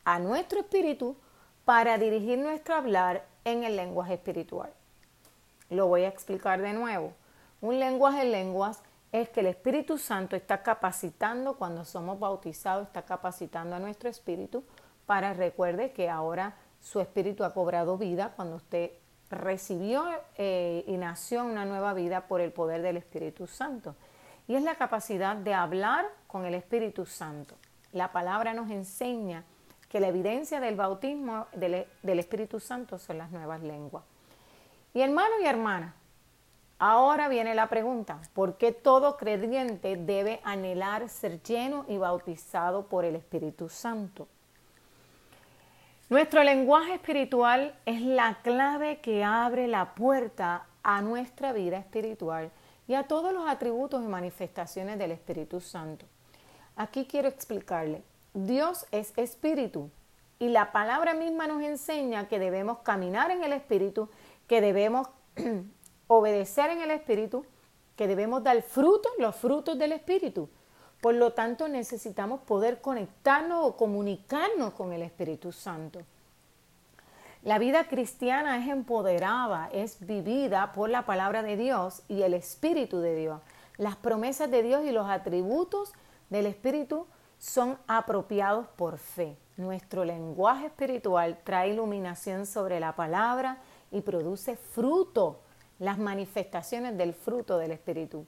a 0.06 0.20
nuestro 0.20 0.60
espíritu 0.60 1.18
para 1.66 1.98
dirigir 1.98 2.40
nuestro 2.40 2.76
hablar 2.76 3.26
en 3.44 3.64
el 3.64 3.76
lenguaje 3.76 4.14
espiritual. 4.14 4.72
Lo 5.70 5.88
voy 5.88 6.04
a 6.04 6.08
explicar 6.08 6.62
de 6.62 6.74
nuevo. 6.74 7.14
Un 7.60 7.80
lenguaje 7.80 8.20
de 8.20 8.32
lenguas 8.32 8.82
es 9.12 9.30
que 9.30 9.42
el 9.42 9.48
Espíritu 9.48 9.98
Santo 9.98 10.36
está 10.36 10.64
capacitando 10.64 11.58
cuando 11.58 11.84
somos 11.86 12.20
bautizados, 12.20 12.88
está 12.88 13.04
capacitando 13.04 13.76
a 13.76 13.80
nuestro 13.80 14.10
espíritu 14.10 14.64
para 15.06 15.34
recuerde 15.34 15.92
que 15.92 16.10
ahora 16.10 16.56
su 16.82 17.00
espíritu 17.00 17.44
ha 17.44 17.54
cobrado 17.54 17.98
vida 17.98 18.34
cuando 18.36 18.58
usted 18.58 18.92
recibió 19.30 20.06
eh, 20.38 20.84
y 20.88 20.98
nació 20.98 21.44
una 21.44 21.66
nueva 21.66 21.94
vida 21.94 22.28
por 22.28 22.42
el 22.42 22.52
poder 22.52 22.82
del 22.82 22.98
Espíritu 22.98 23.48
Santo. 23.48 23.96
Y 24.48 24.56
es 24.56 24.64
la 24.64 24.76
capacidad 24.76 25.36
de 25.36 25.54
hablar 25.54 26.06
con 26.28 26.46
el 26.46 26.54
Espíritu 26.54 27.06
Santo. 27.06 27.56
La 27.92 28.12
palabra 28.12 28.54
nos 28.54 28.70
enseña 28.70 29.44
que 29.90 30.00
la 30.00 30.08
evidencia 30.08 30.60
del 30.60 30.76
bautismo 30.76 31.48
del, 31.54 32.20
Espíritu 32.20 32.60
Santo 32.60 33.00
son 33.00 33.18
las 33.18 33.32
nuevas 33.32 33.62
lenguas. 33.62 34.04
Y 34.94 35.02
hermano 35.02 35.36
y 35.42 35.46
hermana, 35.46 35.96
ahora 36.80 37.28
viene 37.28 37.56
la 37.56 37.68
pregunta, 37.68 38.20
¿por 38.34 38.58
qué 38.58 38.72
todo 38.72 39.18
creyente 39.18 39.96
debe 39.96 40.42
anhelar 40.44 41.08
ser 41.10 41.42
lleno 41.42 41.86
y 41.88 41.98
bautizado 41.98 42.88
por 42.88 43.06
el 43.06 43.16
Espíritu 43.16 43.70
Santo? 43.70 44.28
Nuestro 46.10 46.42
lenguaje 46.44 46.94
espiritual 46.94 47.76
es 47.86 48.02
la 48.02 48.40
clave 48.42 49.02
que 49.02 49.26
abre 49.26 49.68
la 49.68 49.94
puerta 49.94 50.66
a 50.82 51.02
nuestra 51.02 51.52
vida 51.52 51.78
espiritual 51.78 52.50
y 52.88 52.94
a 52.94 53.04
todos 53.04 53.34
los 53.34 53.46
atributos 53.46 54.02
y 54.04 54.08
manifestaciones 54.08 54.98
del 54.98 55.12
Espíritu 55.12 55.60
Santo. 55.60 56.06
Aquí 56.78 57.06
quiero 57.06 57.28
explicarle, 57.28 58.04
Dios 58.34 58.86
es 58.92 59.12
espíritu 59.18 59.90
y 60.40 60.48
la 60.48 60.72
palabra 60.72 61.14
misma 61.14 61.46
nos 61.46 61.62
enseña 61.62 62.30
que 62.30 62.40
debemos 62.40 62.80
caminar 62.80 63.32
en 63.32 63.44
el 63.44 63.52
espíritu, 63.52 64.10
que 64.48 64.62
debemos 64.62 65.10
obedecer 66.08 66.70
en 66.70 66.82
el 66.82 66.92
espíritu 66.92 67.46
que 67.98 68.08
debemos 68.08 68.44
dar 68.44 68.62
frutos, 68.62 69.12
los 69.18 69.36
frutos 69.36 69.78
del 69.78 69.92
Espíritu. 69.92 70.48
Por 71.02 71.14
lo 71.16 71.34
tanto, 71.34 71.68
necesitamos 71.68 72.42
poder 72.42 72.82
conectarnos 72.82 73.64
o 73.64 73.78
comunicarnos 73.78 74.74
con 74.74 74.94
el 74.94 75.04
Espíritu 75.04 75.52
Santo. 75.52 76.02
La 77.44 77.60
vida 77.60 77.88
cristiana 77.88 78.58
es 78.58 78.68
empoderada, 78.68 79.70
es 79.72 80.06
vivida 80.06 80.74
por 80.74 80.90
la 80.90 81.06
palabra 81.06 81.44
de 81.44 81.56
Dios 81.56 82.02
y 82.08 82.24
el 82.24 82.34
Espíritu 82.34 83.00
de 83.00 83.16
Dios. 83.16 83.42
Las 83.78 83.96
promesas 83.96 84.50
de 84.50 84.64
Dios 84.64 84.84
y 84.86 84.92
los 84.92 85.08
atributos 85.08 85.94
del 86.30 86.48
Espíritu 86.48 87.06
son 87.38 87.78
apropiados 87.88 88.68
por 88.76 88.98
fe. 88.98 89.38
Nuestro 89.56 90.04
lenguaje 90.04 90.66
espiritual 90.66 91.40
trae 91.44 91.70
iluminación 91.70 92.46
sobre 92.46 92.80
la 92.80 92.96
palabra 92.96 93.60
y 93.92 94.02
produce 94.02 94.56
fruto, 94.56 95.40
las 95.80 96.00
manifestaciones 96.00 96.98
del 96.98 97.14
fruto 97.14 97.60
del 97.60 97.72
Espíritu. 97.72 98.26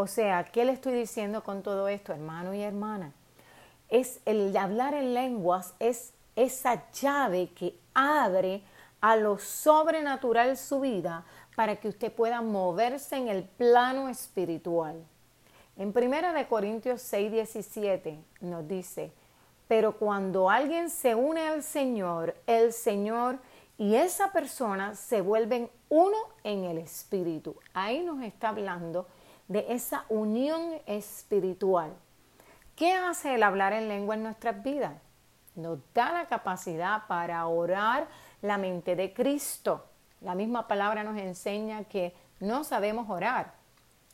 O 0.00 0.06
sea, 0.06 0.44
¿qué 0.44 0.64
le 0.64 0.70
estoy 0.70 0.92
diciendo 0.92 1.42
con 1.42 1.60
todo 1.60 1.88
esto, 1.88 2.12
hermano 2.12 2.54
y 2.54 2.62
hermana? 2.62 3.12
Es 3.88 4.20
el 4.26 4.56
hablar 4.56 4.94
en 4.94 5.12
lenguas 5.12 5.74
es 5.80 6.12
esa 6.36 6.88
llave 6.92 7.48
que 7.48 7.76
abre 7.94 8.62
a 9.00 9.16
lo 9.16 9.40
sobrenatural 9.40 10.56
su 10.56 10.78
vida 10.78 11.24
para 11.56 11.74
que 11.74 11.88
usted 11.88 12.12
pueda 12.12 12.42
moverse 12.42 13.16
en 13.16 13.26
el 13.26 13.42
plano 13.42 14.08
espiritual. 14.08 15.04
En 15.76 15.88
1 15.88 16.32
de 16.32 16.46
Corintios 16.46 17.02
6, 17.02 17.32
17 17.32 18.20
nos 18.42 18.68
dice, 18.68 19.10
pero 19.66 19.96
cuando 19.96 20.48
alguien 20.48 20.90
se 20.90 21.16
une 21.16 21.48
al 21.48 21.64
Señor, 21.64 22.36
el 22.46 22.72
Señor 22.72 23.40
y 23.76 23.96
esa 23.96 24.30
persona 24.30 24.94
se 24.94 25.22
vuelven 25.22 25.68
uno 25.88 26.18
en 26.44 26.66
el 26.66 26.78
espíritu. 26.78 27.56
Ahí 27.74 28.04
nos 28.04 28.22
está 28.22 28.50
hablando 28.50 29.08
de 29.48 29.66
esa 29.70 30.04
unión 30.08 30.74
espiritual. 30.86 31.92
¿Qué 32.76 32.92
hace 32.92 33.34
el 33.34 33.42
hablar 33.42 33.72
en 33.72 33.88
lengua 33.88 34.14
en 34.14 34.22
nuestras 34.22 34.62
vidas? 34.62 34.94
Nos 35.56 35.78
da 35.92 36.12
la 36.12 36.26
capacidad 36.26 37.06
para 37.08 37.44
orar 37.46 38.06
la 38.42 38.58
mente 38.58 38.94
de 38.94 39.12
Cristo. 39.12 39.86
La 40.20 40.34
misma 40.34 40.68
palabra 40.68 41.02
nos 41.02 41.18
enseña 41.18 41.84
que 41.84 42.14
no 42.40 42.62
sabemos 42.62 43.10
orar, 43.10 43.54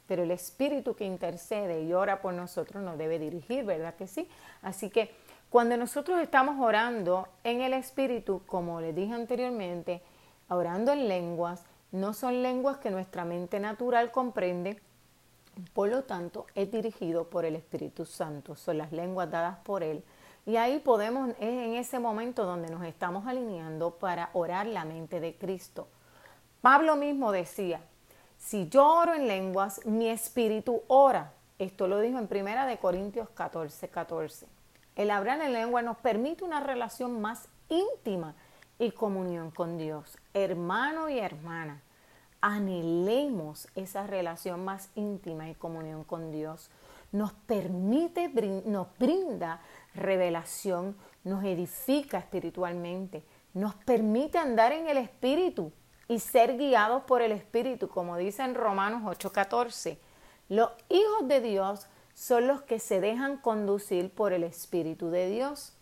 pero 0.06 0.22
el 0.22 0.30
Espíritu 0.30 0.94
que 0.94 1.04
intercede 1.04 1.82
y 1.82 1.92
ora 1.92 2.22
por 2.22 2.32
nosotros 2.32 2.82
nos 2.82 2.96
debe 2.96 3.18
dirigir, 3.18 3.64
¿verdad 3.64 3.94
que 3.94 4.06
sí? 4.06 4.28
Así 4.62 4.88
que 4.88 5.14
cuando 5.50 5.76
nosotros 5.76 6.20
estamos 6.20 6.58
orando 6.58 7.28
en 7.42 7.60
el 7.60 7.74
Espíritu, 7.74 8.42
como 8.46 8.80
les 8.80 8.94
dije 8.94 9.12
anteriormente, 9.12 10.02
orando 10.48 10.92
en 10.92 11.08
lenguas, 11.08 11.64
no 11.92 12.12
son 12.12 12.42
lenguas 12.42 12.78
que 12.78 12.90
nuestra 12.90 13.24
mente 13.24 13.60
natural 13.60 14.10
comprende, 14.10 14.80
por 15.72 15.88
lo 15.88 16.04
tanto, 16.04 16.46
es 16.54 16.70
dirigido 16.70 17.28
por 17.30 17.44
el 17.44 17.56
Espíritu 17.56 18.04
Santo, 18.04 18.56
son 18.56 18.78
las 18.78 18.92
lenguas 18.92 19.30
dadas 19.30 19.58
por 19.58 19.82
Él. 19.82 20.04
Y 20.46 20.56
ahí 20.56 20.78
podemos, 20.78 21.30
es 21.30 21.36
en 21.40 21.74
ese 21.74 21.98
momento 21.98 22.44
donde 22.44 22.68
nos 22.68 22.84
estamos 22.84 23.26
alineando 23.26 23.92
para 23.92 24.30
orar 24.34 24.66
la 24.66 24.84
mente 24.84 25.20
de 25.20 25.34
Cristo. 25.36 25.88
Pablo 26.60 26.96
mismo 26.96 27.32
decía, 27.32 27.80
si 28.38 28.68
yo 28.68 28.86
oro 28.86 29.14
en 29.14 29.26
lenguas, 29.26 29.84
mi 29.86 30.08
espíritu 30.08 30.82
ora. 30.86 31.32
Esto 31.58 31.88
lo 31.88 32.00
dijo 32.00 32.18
en 32.18 32.28
Primera 32.28 32.66
de 32.66 32.78
Corintios 32.78 33.28
14, 33.30 33.88
14. 33.88 34.46
El 34.96 35.10
hablar 35.10 35.40
en 35.40 35.52
lengua 35.52 35.82
nos 35.82 35.96
permite 35.96 36.44
una 36.44 36.60
relación 36.60 37.20
más 37.20 37.48
íntima 37.68 38.34
y 38.78 38.90
comunión 38.90 39.50
con 39.50 39.78
Dios. 39.78 40.18
Hermano 40.34 41.08
y 41.08 41.18
hermana, 41.18 41.80
anhelemos 42.44 43.68
esa 43.74 44.06
relación 44.06 44.66
más 44.66 44.90
íntima 44.96 45.48
y 45.48 45.54
comunión 45.54 46.04
con 46.04 46.30
Dios. 46.30 46.68
Nos 47.10 47.32
permite, 47.32 48.28
nos 48.66 48.88
brinda 48.98 49.62
revelación, 49.94 50.94
nos 51.24 51.42
edifica 51.42 52.18
espiritualmente, 52.18 53.24
nos 53.54 53.74
permite 53.76 54.36
andar 54.36 54.72
en 54.72 54.88
el 54.88 54.98
Espíritu 54.98 55.72
y 56.06 56.18
ser 56.18 56.58
guiados 56.58 57.04
por 57.04 57.22
el 57.22 57.32
Espíritu, 57.32 57.88
como 57.88 58.18
dice 58.18 58.42
en 58.42 58.54
Romanos 58.54 59.04
8:14. 59.04 59.96
Los 60.50 60.68
hijos 60.90 61.26
de 61.26 61.40
Dios 61.40 61.86
son 62.12 62.46
los 62.46 62.60
que 62.60 62.78
se 62.78 63.00
dejan 63.00 63.38
conducir 63.38 64.10
por 64.10 64.34
el 64.34 64.44
Espíritu 64.44 65.08
de 65.08 65.30
Dios. 65.30 65.72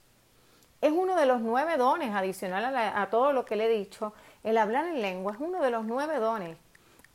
Es 0.81 0.93
uno 0.93 1.17
de 1.17 1.27
los 1.27 1.41
nueve 1.41 1.77
dones, 1.77 2.15
adicional 2.15 2.77
a, 2.77 3.03
a 3.03 3.11
todo 3.11 3.33
lo 3.33 3.45
que 3.45 3.57
le 3.57 3.67
he 3.67 3.79
dicho, 3.79 4.13
el 4.43 4.59
hablar 4.59 4.87
en 4.87 5.01
lengua 5.01 5.33
es 5.33 5.41
uno 5.41 5.61
de 5.63 5.71
los 5.71 5.85
nueve 5.85 6.19
dones. 6.19 6.57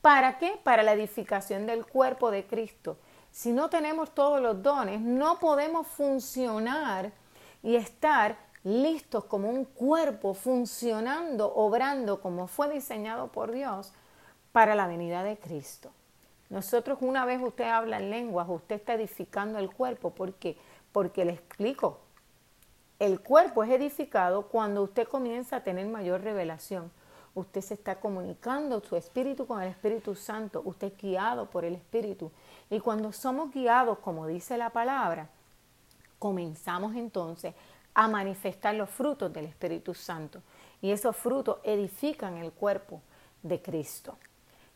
¿Para 0.02 0.38
qué? 0.38 0.60
Para 0.64 0.84
la 0.84 0.94
edificación 0.94 1.66
del 1.66 1.86
cuerpo 1.86 2.32
de 2.32 2.46
Cristo. 2.46 2.98
Si 3.32 3.52
no 3.52 3.70
tenemos 3.70 4.12
todos 4.12 4.42
los 4.42 4.64
dones, 4.64 5.02
no 5.02 5.40
podemos 5.40 5.88
funcionar 5.88 7.12
y 7.62 7.76
estar 7.76 8.38
listos 8.64 9.26
como 9.26 9.50
un 9.50 9.66
cuerpo 9.66 10.34
funcionando, 10.34 11.54
obrando 11.54 12.22
como 12.22 12.48
fue 12.48 12.70
diseñado 12.70 13.28
por 13.28 13.52
Dios 13.52 13.94
para 14.52 14.76
la 14.76 14.88
venida 14.88 15.24
de 15.24 15.38
Cristo. 15.38 15.92
Nosotros 16.50 17.00
una 17.02 17.26
vez 17.26 17.42
usted 17.42 17.66
habla 17.66 17.98
en 17.98 18.10
lenguas, 18.10 18.48
usted 18.50 18.76
está 18.76 18.94
edificando 18.94 19.60
el 19.60 19.70
cuerpo. 19.70 20.12
¿Por 20.12 20.34
qué? 20.36 20.58
Porque 20.92 21.26
le 21.26 21.34
explico. 21.34 22.00
El 23.00 23.20
cuerpo 23.20 23.64
es 23.64 23.70
edificado 23.70 24.48
cuando 24.48 24.82
usted 24.82 25.08
comienza 25.08 25.58
a 25.58 25.64
tener 25.64 25.86
mayor 25.88 26.22
revelación 26.22 26.92
usted 27.38 27.62
se 27.62 27.76
está 27.76 28.00
comunicando 28.00 28.82
su 28.82 28.96
espíritu 28.96 29.46
con 29.46 29.62
el 29.62 29.70
Espíritu 29.70 30.16
Santo, 30.16 30.64
usted 30.66 30.88
es 30.88 30.98
guiado 30.98 31.46
por 31.46 31.66
el 31.66 31.76
Espíritu. 31.76 32.32
Y 32.70 32.80
cuando 32.80 33.12
somos 33.14 33.54
guiados, 33.54 34.00
como 34.00 34.26
dice 34.26 34.58
la 34.58 34.72
palabra, 34.72 35.30
comenzamos 36.18 36.96
entonces 36.96 37.54
a 37.94 38.08
manifestar 38.08 38.74
los 38.74 38.90
frutos 38.90 39.32
del 39.32 39.46
Espíritu 39.46 39.94
Santo. 39.94 40.42
Y 40.82 40.90
esos 40.90 41.16
frutos 41.16 41.60
edifican 41.64 42.38
el 42.38 42.52
cuerpo 42.52 43.02
de 43.44 43.62
Cristo. 43.62 44.18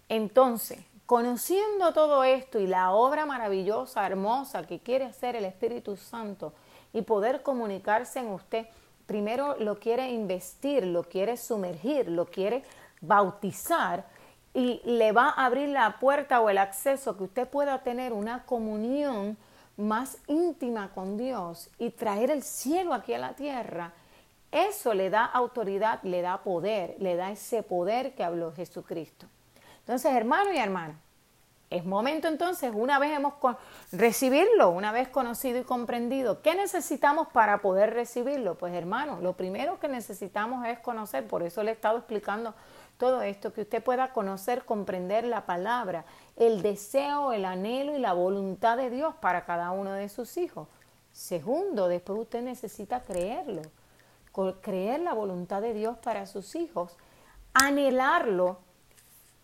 Entonces, 0.07 0.79
conociendo 1.07 1.93
todo 1.93 2.23
esto 2.23 2.59
y 2.59 2.67
la 2.67 2.91
obra 2.91 3.25
maravillosa, 3.25 4.05
hermosa 4.05 4.67
que 4.67 4.79
quiere 4.79 5.05
hacer 5.05 5.35
el 5.35 5.45
Espíritu 5.45 5.97
Santo 5.97 6.53
y 6.93 7.01
poder 7.01 7.41
comunicarse 7.41 8.19
en 8.19 8.27
usted, 8.27 8.67
primero 9.11 9.57
lo 9.59 9.77
quiere 9.77 10.09
investir, 10.09 10.87
lo 10.87 11.03
quiere 11.03 11.35
sumergir, 11.35 12.07
lo 12.07 12.27
quiere 12.27 12.63
bautizar 13.01 14.05
y 14.53 14.79
le 14.85 15.11
va 15.11 15.31
a 15.31 15.47
abrir 15.47 15.67
la 15.67 15.99
puerta 15.99 16.39
o 16.39 16.49
el 16.49 16.57
acceso 16.57 17.17
que 17.17 17.25
usted 17.25 17.45
pueda 17.45 17.79
tener 17.79 18.13
una 18.13 18.45
comunión 18.45 19.35
más 19.75 20.17
íntima 20.27 20.91
con 20.95 21.17
Dios 21.17 21.69
y 21.77 21.89
traer 21.89 22.31
el 22.31 22.41
cielo 22.41 22.93
aquí 22.93 23.13
a 23.13 23.17
la 23.17 23.33
tierra. 23.33 23.91
Eso 24.49 24.93
le 24.93 25.09
da 25.09 25.25
autoridad, 25.25 26.01
le 26.03 26.21
da 26.21 26.37
poder, 26.37 26.95
le 26.99 27.17
da 27.17 27.31
ese 27.31 27.63
poder 27.63 28.15
que 28.15 28.23
habló 28.23 28.53
Jesucristo. 28.53 29.25
Entonces, 29.79 30.13
hermano 30.13 30.53
y 30.53 30.57
hermana, 30.57 30.97
es 31.71 31.85
momento 31.85 32.27
entonces, 32.27 32.73
una 32.75 32.99
vez 32.99 33.17
hemos 33.17 33.33
recibirlo, 33.93 34.71
una 34.71 34.91
vez 34.91 35.07
conocido 35.07 35.57
y 35.57 35.63
comprendido, 35.63 36.41
¿qué 36.41 36.53
necesitamos 36.53 37.29
para 37.29 37.59
poder 37.59 37.93
recibirlo? 37.93 38.55
Pues 38.55 38.73
hermano, 38.73 39.19
lo 39.21 39.33
primero 39.37 39.79
que 39.79 39.87
necesitamos 39.87 40.67
es 40.67 40.79
conocer, 40.79 41.25
por 41.27 41.43
eso 41.43 41.63
le 41.63 41.71
he 41.71 41.73
estado 41.73 41.97
explicando 41.97 42.53
todo 42.97 43.21
esto, 43.21 43.53
que 43.53 43.61
usted 43.61 43.81
pueda 43.81 44.11
conocer, 44.11 44.65
comprender 44.65 45.23
la 45.23 45.45
palabra, 45.45 46.03
el 46.35 46.61
deseo, 46.61 47.31
el 47.31 47.45
anhelo 47.45 47.95
y 47.95 47.99
la 47.99 48.11
voluntad 48.11 48.75
de 48.75 48.89
Dios 48.89 49.15
para 49.21 49.45
cada 49.45 49.71
uno 49.71 49.93
de 49.93 50.09
sus 50.09 50.35
hijos. 50.35 50.67
Segundo, 51.13 51.87
después 51.87 52.19
usted 52.19 52.41
necesita 52.41 52.99
creerlo, 52.99 53.61
creer 54.59 54.99
la 54.99 55.13
voluntad 55.13 55.61
de 55.61 55.73
Dios 55.73 55.97
para 55.99 56.25
sus 56.25 56.53
hijos, 56.55 56.97
anhelarlo 57.53 58.59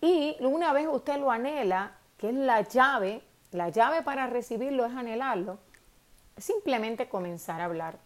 y 0.02 0.36
una 0.42 0.74
vez 0.74 0.88
usted 0.92 1.18
lo 1.18 1.32
anhela, 1.32 1.94
que 2.18 2.30
es 2.30 2.36
la 2.36 2.62
llave, 2.62 3.22
la 3.52 3.70
llave 3.70 4.02
para 4.02 4.28
recibirlo 4.28 4.86
es 4.86 4.94
anhelarlo, 4.94 5.60
simplemente 6.38 7.10
comenzar 7.10 7.62
a 7.62 7.66
hablar. 7.66 8.00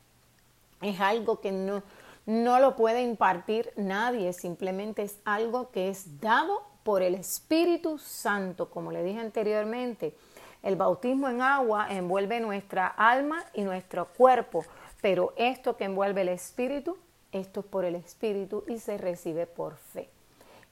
Es 0.81 0.99
algo 0.99 1.41
que 1.41 1.51
no, 1.51 1.83
no 2.25 2.59
lo 2.59 2.75
puede 2.75 3.01
impartir 3.01 3.71
nadie, 3.75 4.33
simplemente 4.33 5.03
es 5.03 5.19
algo 5.25 5.71
que 5.71 5.89
es 5.89 6.19
dado 6.19 6.63
por 6.83 7.01
el 7.01 7.15
Espíritu 7.15 7.97
Santo, 7.97 8.69
como 8.69 8.91
le 8.91 9.03
dije 9.03 9.19
anteriormente. 9.19 10.15
El 10.63 10.75
bautismo 10.75 11.27
en 11.27 11.41
agua 11.41 11.87
envuelve 11.89 12.39
nuestra 12.39 12.87
alma 12.87 13.43
y 13.53 13.63
nuestro 13.63 14.07
cuerpo, 14.13 14.63
pero 15.01 15.33
esto 15.35 15.77
que 15.77 15.85
envuelve 15.85 16.21
el 16.21 16.29
Espíritu, 16.29 16.97
esto 17.31 17.61
es 17.61 17.65
por 17.65 17.85
el 17.85 17.95
Espíritu 17.95 18.63
y 18.67 18.79
se 18.79 18.97
recibe 18.97 19.47
por 19.47 19.77
fe. 19.77 20.09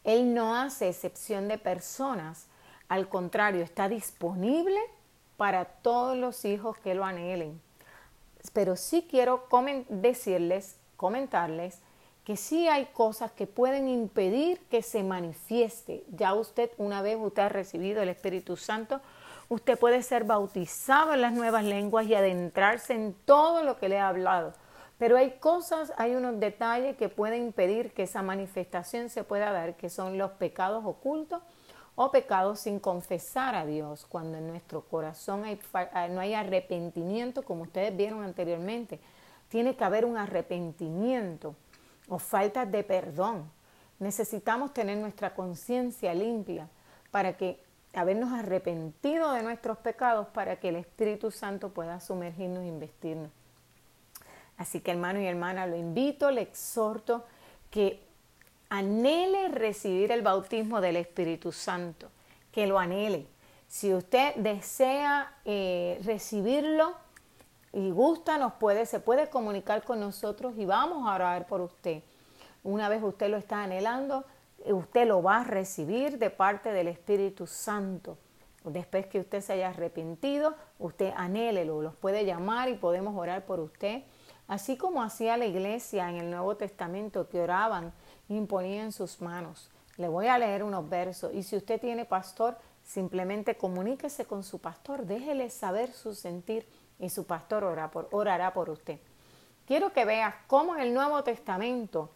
Él 0.03 0.33
no 0.33 0.55
hace 0.55 0.89
excepción 0.89 1.47
de 1.47 1.57
personas, 1.57 2.47
al 2.89 3.07
contrario, 3.07 3.63
está 3.63 3.87
disponible 3.87 4.79
para 5.37 5.65
todos 5.65 6.17
los 6.17 6.43
hijos 6.43 6.77
que 6.79 6.95
lo 6.95 7.05
anhelen. 7.05 7.61
Pero 8.51 8.75
sí 8.75 9.07
quiero 9.09 9.47
decirles, 9.89 10.75
comentarles, 10.97 11.79
que 12.25 12.35
sí 12.35 12.67
hay 12.67 12.85
cosas 12.87 13.31
que 13.31 13.47
pueden 13.47 13.87
impedir 13.87 14.59
que 14.69 14.81
se 14.81 15.03
manifieste. 15.03 16.03
Ya 16.09 16.33
usted, 16.33 16.71
una 16.77 17.01
vez 17.01 17.17
usted 17.19 17.43
ha 17.43 17.49
recibido 17.49 18.01
el 18.01 18.09
Espíritu 18.09 18.57
Santo, 18.57 19.01
usted 19.49 19.77
puede 19.79 20.03
ser 20.03 20.25
bautizado 20.25 21.13
en 21.13 21.21
las 21.21 21.33
nuevas 21.33 21.63
lenguas 21.63 22.07
y 22.07 22.15
adentrarse 22.15 22.93
en 22.93 23.13
todo 23.25 23.63
lo 23.63 23.77
que 23.77 23.89
le 23.89 23.95
he 23.95 23.99
hablado. 23.99 24.53
Pero 24.97 25.15
hay 25.15 25.31
cosas, 25.39 25.93
hay 25.97 26.15
unos 26.15 26.39
detalles 26.39 26.97
que 26.97 27.07
pueden 27.07 27.43
impedir 27.45 27.93
que 27.93 28.03
esa 28.03 28.21
manifestación 28.21 29.09
se 29.09 29.23
pueda 29.23 29.51
dar, 29.51 29.75
que 29.75 29.89
son 29.89 30.17
los 30.17 30.31
pecados 30.31 30.83
ocultos 30.85 31.41
o 32.01 32.11
pecados 32.11 32.61
sin 32.61 32.79
confesar 32.79 33.55
a 33.55 33.65
Dios, 33.65 34.05
cuando 34.05 34.37
en 34.37 34.47
nuestro 34.47 34.79
corazón 34.85 35.43
no 36.11 36.21
hay 36.21 36.33
arrepentimiento, 36.33 37.43
como 37.43 37.63
ustedes 37.63 37.93
vieron 37.93 38.23
anteriormente. 38.23 39.01
Tiene 39.49 39.75
que 39.75 39.83
haber 39.83 40.05
un 40.05 40.15
arrepentimiento 40.15 41.55
o 42.07 42.17
falta 42.17 42.65
de 42.65 42.85
perdón. 42.85 43.51
Necesitamos 43.99 44.73
tener 44.73 44.97
nuestra 44.97 45.35
conciencia 45.35 46.13
limpia 46.13 46.69
para 47.11 47.35
que 47.35 47.61
habernos 47.93 48.31
arrepentido 48.31 49.33
de 49.33 49.43
nuestros 49.43 49.77
pecados 49.79 50.27
para 50.27 50.55
que 50.55 50.69
el 50.69 50.77
Espíritu 50.77 51.31
Santo 51.31 51.67
pueda 51.67 51.99
sumergirnos 51.99 52.63
e 52.63 52.67
investirnos. 52.67 53.29
Así 54.55 54.79
que 54.79 54.91
hermano 54.91 55.19
y 55.19 55.25
hermana, 55.25 55.67
lo 55.67 55.75
invito, 55.75 56.31
le 56.31 56.43
exhorto 56.43 57.25
que 57.69 58.07
anhele 58.69 59.49
recibir 59.49 60.11
el 60.11 60.21
bautismo 60.21 60.79
del 60.79 60.95
Espíritu 60.95 61.51
Santo, 61.51 62.09
que 62.51 62.67
lo 62.67 62.79
anhele. 62.79 63.27
Si 63.67 63.93
usted 63.93 64.35
desea 64.35 65.33
eh, 65.45 65.99
recibirlo 66.03 66.93
y 67.73 67.91
gusta, 67.91 68.37
nos 68.37 68.53
puede, 68.53 68.85
se 68.85 68.99
puede 68.99 69.29
comunicar 69.29 69.83
con 69.83 69.99
nosotros 69.99 70.53
y 70.57 70.65
vamos 70.65 71.07
a 71.07 71.15
orar 71.15 71.47
por 71.47 71.61
usted. 71.61 72.01
Una 72.63 72.89
vez 72.89 73.03
usted 73.03 73.29
lo 73.29 73.37
está 73.37 73.63
anhelando, 73.63 74.25
usted 74.65 75.07
lo 75.07 75.21
va 75.21 75.41
a 75.41 75.43
recibir 75.43 76.17
de 76.17 76.29
parte 76.29 76.71
del 76.71 76.87
Espíritu 76.87 77.47
Santo. 77.47 78.17
Después 78.63 79.07
que 79.07 79.19
usted 79.19 79.41
se 79.41 79.53
haya 79.53 79.69
arrepentido, 79.69 80.55
usted 80.79 81.13
anhélelo, 81.15 81.81
los 81.81 81.95
puede 81.95 82.25
llamar 82.25 82.69
y 82.69 82.75
podemos 82.75 83.15
orar 83.15 83.45
por 83.45 83.59
usted 83.59 84.03
así 84.49 84.77
como 84.77 85.01
hacía 85.01 85.37
la 85.37 85.45
iglesia 85.45 86.09
en 86.09 86.17
el 86.17 86.31
Nuevo 86.31 86.57
Testamento 86.57 87.29
que 87.29 87.39
oraban 87.39 87.93
y 88.29 88.37
imponían 88.37 88.91
sus 88.91 89.19
manos. 89.21 89.69
Le 89.97 90.07
voy 90.07 90.27
a 90.27 90.37
leer 90.37 90.63
unos 90.63 90.87
versos 90.87 91.33
y 91.33 91.43
si 91.43 91.57
usted 91.57 91.81
tiene 91.81 92.05
pastor, 92.05 92.57
simplemente 92.83 93.57
comuníquese 93.57 94.25
con 94.25 94.43
su 94.43 94.59
pastor, 94.59 95.05
déjele 95.05 95.49
saber 95.49 95.91
su 95.91 96.15
sentir 96.15 96.65
y 96.99 97.09
su 97.09 97.25
pastor 97.25 97.65
orará 97.65 97.91
por, 97.91 98.07
orará 98.11 98.53
por 98.53 98.69
usted. 98.69 98.99
Quiero 99.67 99.91
que 99.91 100.05
vea 100.05 100.43
cómo 100.47 100.75
en 100.75 100.81
el 100.81 100.93
Nuevo 100.93 101.21
Testamento 101.23 102.09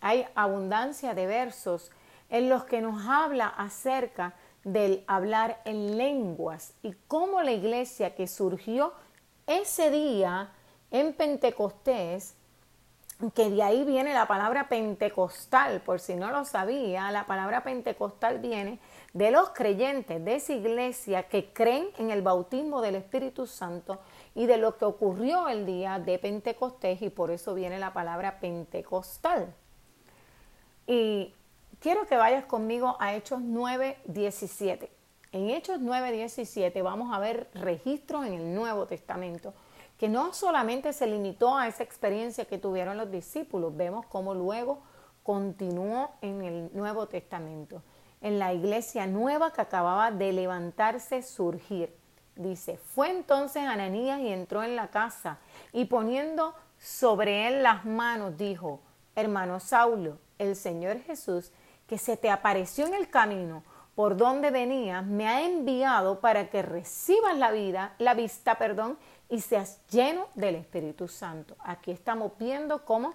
hay 0.00 0.24
abundancia 0.34 1.14
de 1.14 1.26
versos 1.26 1.90
en 2.30 2.48
los 2.48 2.64
que 2.64 2.80
nos 2.80 3.06
habla 3.06 3.48
acerca 3.48 4.34
del 4.64 5.04
hablar 5.06 5.60
en 5.64 5.96
lenguas 5.96 6.74
y 6.82 6.94
cómo 7.06 7.42
la 7.42 7.52
iglesia 7.52 8.14
que 8.14 8.26
surgió 8.26 8.92
ese 9.46 9.90
día 9.90 10.52
en 10.90 11.12
Pentecostés, 11.12 12.35
que 13.34 13.50
de 13.50 13.62
ahí 13.62 13.84
viene 13.84 14.12
la 14.12 14.26
palabra 14.26 14.68
pentecostal, 14.68 15.80
por 15.80 16.00
si 16.00 16.16
no 16.16 16.30
lo 16.30 16.44
sabía, 16.44 17.10
la 17.10 17.26
palabra 17.26 17.62
pentecostal 17.62 18.40
viene 18.40 18.78
de 19.14 19.30
los 19.30 19.50
creyentes 19.50 20.22
de 20.22 20.34
esa 20.34 20.52
iglesia 20.52 21.22
que 21.22 21.50
creen 21.50 21.88
en 21.96 22.10
el 22.10 22.20
bautismo 22.20 22.82
del 22.82 22.96
Espíritu 22.96 23.46
Santo 23.46 24.00
y 24.34 24.44
de 24.44 24.58
lo 24.58 24.76
que 24.76 24.84
ocurrió 24.84 25.48
el 25.48 25.64
día 25.64 25.98
de 25.98 26.18
Pentecostés 26.18 27.00
y 27.00 27.08
por 27.08 27.30
eso 27.30 27.54
viene 27.54 27.78
la 27.78 27.94
palabra 27.94 28.38
pentecostal. 28.38 29.54
Y 30.86 31.34
quiero 31.80 32.06
que 32.06 32.16
vayas 32.16 32.44
conmigo 32.44 32.98
a 33.00 33.14
Hechos 33.14 33.40
9, 33.40 33.96
17. 34.04 34.90
En 35.32 35.48
Hechos 35.48 35.78
9, 35.80 36.12
17 36.12 36.82
vamos 36.82 37.14
a 37.14 37.18
ver 37.18 37.48
registros 37.54 38.26
en 38.26 38.34
el 38.34 38.54
Nuevo 38.54 38.86
Testamento 38.86 39.54
que 39.98 40.08
no 40.08 40.32
solamente 40.32 40.92
se 40.92 41.06
limitó 41.06 41.56
a 41.56 41.68
esa 41.68 41.82
experiencia 41.82 42.44
que 42.44 42.58
tuvieron 42.58 42.96
los 42.96 43.10
discípulos, 43.10 43.76
vemos 43.76 44.06
cómo 44.06 44.34
luego 44.34 44.82
continuó 45.22 46.10
en 46.20 46.42
el 46.42 46.70
Nuevo 46.74 47.08
Testamento, 47.08 47.82
en 48.20 48.38
la 48.38 48.52
iglesia 48.52 49.06
nueva 49.06 49.52
que 49.52 49.60
acababa 49.60 50.10
de 50.10 50.32
levantarse, 50.32 51.22
surgir. 51.22 51.94
Dice, 52.36 52.76
fue 52.76 53.10
entonces 53.10 53.62
Ananías 53.64 54.20
y 54.20 54.28
entró 54.28 54.62
en 54.62 54.76
la 54.76 54.88
casa 54.88 55.38
y 55.72 55.86
poniendo 55.86 56.54
sobre 56.78 57.48
él 57.48 57.62
las 57.62 57.86
manos 57.86 58.36
dijo, 58.36 58.80
hermano 59.14 59.58
Saulo, 59.58 60.18
el 60.38 60.54
Señor 60.54 61.00
Jesús, 61.00 61.50
que 61.86 61.98
se 61.98 62.16
te 62.16 62.30
apareció 62.30 62.86
en 62.86 62.94
el 62.94 63.08
camino 63.08 63.62
por 63.94 64.18
donde 64.18 64.50
venías, 64.50 65.06
me 65.06 65.26
ha 65.26 65.42
enviado 65.42 66.20
para 66.20 66.50
que 66.50 66.60
recibas 66.60 67.36
la 67.38 67.50
vida, 67.50 67.94
la 67.98 68.12
vista, 68.12 68.58
perdón, 68.58 68.98
y 69.28 69.40
seas 69.40 69.80
lleno 69.90 70.26
del 70.34 70.56
Espíritu 70.56 71.08
Santo. 71.08 71.56
Aquí 71.60 71.90
estamos 71.90 72.32
viendo 72.38 72.84
cómo 72.84 73.14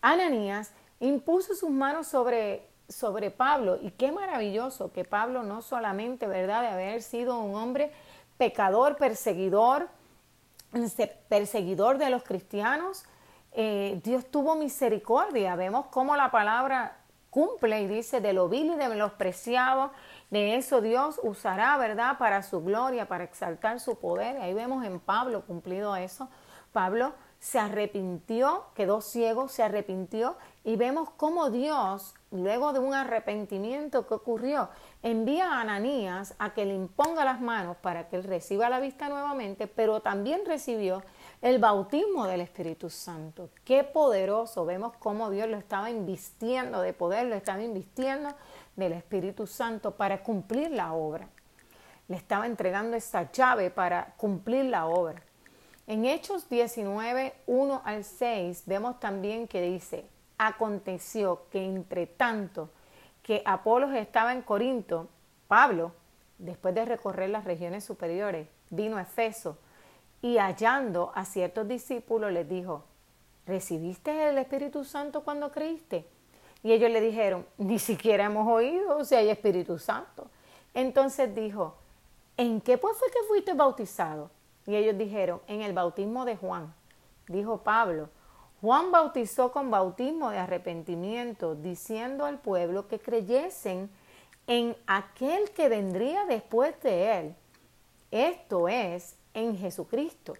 Ananías 0.00 0.72
impuso 1.00 1.54
sus 1.54 1.70
manos 1.70 2.06
sobre, 2.08 2.66
sobre 2.88 3.30
Pablo 3.30 3.78
y 3.80 3.90
qué 3.92 4.12
maravilloso 4.12 4.92
que 4.92 5.04
Pablo 5.04 5.42
no 5.42 5.62
solamente, 5.62 6.26
¿verdad?, 6.26 6.62
de 6.62 6.68
haber 6.68 7.02
sido 7.02 7.38
un 7.38 7.54
hombre 7.54 7.92
pecador, 8.36 8.96
perseguidor, 8.96 9.88
perseguidor 11.28 11.98
de 11.98 12.10
los 12.10 12.22
cristianos, 12.22 13.04
eh, 13.52 14.00
Dios 14.04 14.26
tuvo 14.26 14.54
misericordia. 14.54 15.56
Vemos 15.56 15.86
cómo 15.86 16.14
la 16.16 16.30
palabra 16.30 16.96
cumple 17.30 17.82
y 17.82 17.86
dice 17.86 18.20
de 18.20 18.32
lo 18.32 18.48
vil 18.48 18.72
y 18.72 18.76
de 18.76 18.88
menospreciado 18.88 19.92
de 20.30 20.56
eso 20.56 20.80
Dios 20.80 21.20
usará, 21.22 21.76
¿verdad?, 21.78 22.18
para 22.18 22.42
su 22.42 22.62
gloria, 22.62 23.08
para 23.08 23.24
exaltar 23.24 23.80
su 23.80 23.98
poder. 23.98 24.36
Ahí 24.38 24.54
vemos 24.54 24.84
en 24.84 25.00
Pablo 25.00 25.42
cumplido 25.46 25.96
eso. 25.96 26.28
Pablo 26.72 27.14
se 27.40 27.58
arrepintió, 27.58 28.64
quedó 28.74 29.00
ciego, 29.00 29.48
se 29.48 29.62
arrepintió 29.62 30.36
y 30.64 30.76
vemos 30.76 31.08
cómo 31.10 31.50
Dios, 31.50 32.14
luego 32.32 32.72
de 32.72 32.80
un 32.80 32.94
arrepentimiento 32.94 34.06
que 34.06 34.14
ocurrió, 34.14 34.68
envía 35.02 35.52
a 35.52 35.60
Ananías 35.60 36.34
a 36.38 36.52
que 36.52 36.66
le 36.66 36.74
imponga 36.74 37.24
las 37.24 37.40
manos 37.40 37.76
para 37.76 38.08
que 38.08 38.16
él 38.16 38.24
reciba 38.24 38.68
la 38.68 38.80
vista 38.80 39.08
nuevamente, 39.08 39.68
pero 39.68 40.00
también 40.00 40.42
recibió 40.44 41.02
el 41.40 41.60
bautismo 41.60 42.26
del 42.26 42.40
Espíritu 42.40 42.90
Santo. 42.90 43.50
Qué 43.64 43.84
poderoso, 43.84 44.66
vemos 44.66 44.92
cómo 44.98 45.30
Dios 45.30 45.48
lo 45.48 45.56
estaba 45.56 45.90
invistiendo 45.90 46.80
de 46.80 46.92
poder, 46.92 47.26
lo 47.26 47.36
estaba 47.36 47.62
invistiendo 47.62 48.30
del 48.78 48.92
Espíritu 48.92 49.46
Santo 49.46 49.96
para 49.96 50.22
cumplir 50.22 50.70
la 50.70 50.92
obra. 50.92 51.28
Le 52.06 52.16
estaba 52.16 52.46
entregando 52.46 52.96
esta 52.96 53.30
llave 53.30 53.70
para 53.70 54.14
cumplir 54.16 54.66
la 54.66 54.86
obra. 54.86 55.20
En 55.86 56.04
Hechos 56.04 56.48
19, 56.48 57.34
1 57.46 57.82
al 57.84 58.04
6 58.04 58.62
vemos 58.66 59.00
también 59.00 59.48
que 59.48 59.60
dice, 59.62 60.06
aconteció 60.38 61.48
que 61.50 61.64
entre 61.64 62.06
tanto 62.06 62.70
que 63.22 63.42
Apolos 63.44 63.94
estaba 63.94 64.32
en 64.32 64.42
Corinto, 64.42 65.08
Pablo, 65.48 65.92
después 66.38 66.74
de 66.74 66.84
recorrer 66.84 67.30
las 67.30 67.44
regiones 67.44 67.84
superiores, 67.84 68.46
vino 68.70 68.96
a 68.96 69.02
Efeso 69.02 69.58
y 70.22 70.38
hallando 70.38 71.10
a 71.14 71.24
ciertos 71.24 71.66
discípulos 71.66 72.32
les 72.32 72.48
dijo, 72.48 72.84
¿recibiste 73.44 74.28
el 74.28 74.38
Espíritu 74.38 74.84
Santo 74.84 75.22
cuando 75.24 75.50
creíste? 75.50 76.06
Y 76.62 76.72
ellos 76.72 76.90
le 76.90 77.00
dijeron, 77.00 77.46
ni 77.56 77.78
siquiera 77.78 78.24
hemos 78.24 78.46
oído 78.48 79.04
si 79.04 79.14
hay 79.14 79.30
Espíritu 79.30 79.78
Santo. 79.78 80.26
Entonces 80.74 81.34
dijo, 81.34 81.76
¿en 82.36 82.60
qué 82.60 82.78
pues 82.78 82.96
fue 82.96 83.08
que 83.10 83.26
fuiste 83.28 83.54
bautizado? 83.54 84.30
Y 84.66 84.76
ellos 84.76 84.98
dijeron, 84.98 85.40
en 85.46 85.62
el 85.62 85.72
bautismo 85.72 86.24
de 86.24 86.36
Juan. 86.36 86.74
Dijo 87.28 87.58
Pablo, 87.58 88.08
Juan 88.60 88.90
bautizó 88.90 89.52
con 89.52 89.70
bautismo 89.70 90.30
de 90.30 90.38
arrepentimiento, 90.38 91.54
diciendo 91.54 92.24
al 92.24 92.38
pueblo 92.38 92.88
que 92.88 92.98
creyesen 92.98 93.88
en 94.46 94.76
aquel 94.86 95.50
que 95.50 95.68
vendría 95.68 96.24
después 96.26 96.80
de 96.82 97.18
él. 97.18 97.34
Esto 98.10 98.68
es, 98.68 99.16
en 99.34 99.56
Jesucristo. 99.56 100.34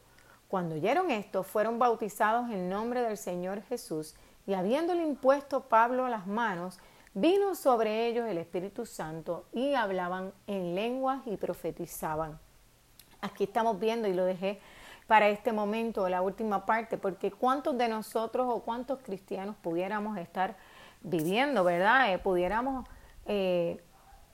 Cuando 0.48 0.74
oyeron 0.74 1.10
esto, 1.10 1.42
fueron 1.42 1.78
bautizados 1.78 2.50
en 2.50 2.68
nombre 2.68 3.02
del 3.02 3.18
Señor 3.18 3.62
Jesús 3.62 4.14
y 4.48 4.54
habiéndole 4.54 5.02
impuesto 5.02 5.64
Pablo 5.64 6.08
las 6.08 6.26
manos, 6.26 6.80
vino 7.12 7.54
sobre 7.54 8.06
ellos 8.06 8.26
el 8.26 8.38
Espíritu 8.38 8.86
Santo 8.86 9.44
y 9.52 9.74
hablaban 9.74 10.32
en 10.46 10.74
lenguas 10.74 11.20
y 11.26 11.36
profetizaban. 11.36 12.40
Aquí 13.20 13.44
estamos 13.44 13.78
viendo 13.78 14.08
y 14.08 14.14
lo 14.14 14.24
dejé 14.24 14.58
para 15.06 15.28
este 15.28 15.52
momento, 15.52 16.08
la 16.08 16.22
última 16.22 16.64
parte, 16.64 16.96
porque 16.96 17.30
cuántos 17.30 17.76
de 17.76 17.88
nosotros 17.88 18.46
o 18.48 18.60
cuántos 18.60 19.00
cristianos 19.00 19.54
pudiéramos 19.56 20.16
estar 20.16 20.56
viviendo, 21.02 21.62
¿verdad? 21.62 22.10
Eh, 22.14 22.18
pudiéramos 22.18 22.88
eh, 23.26 23.82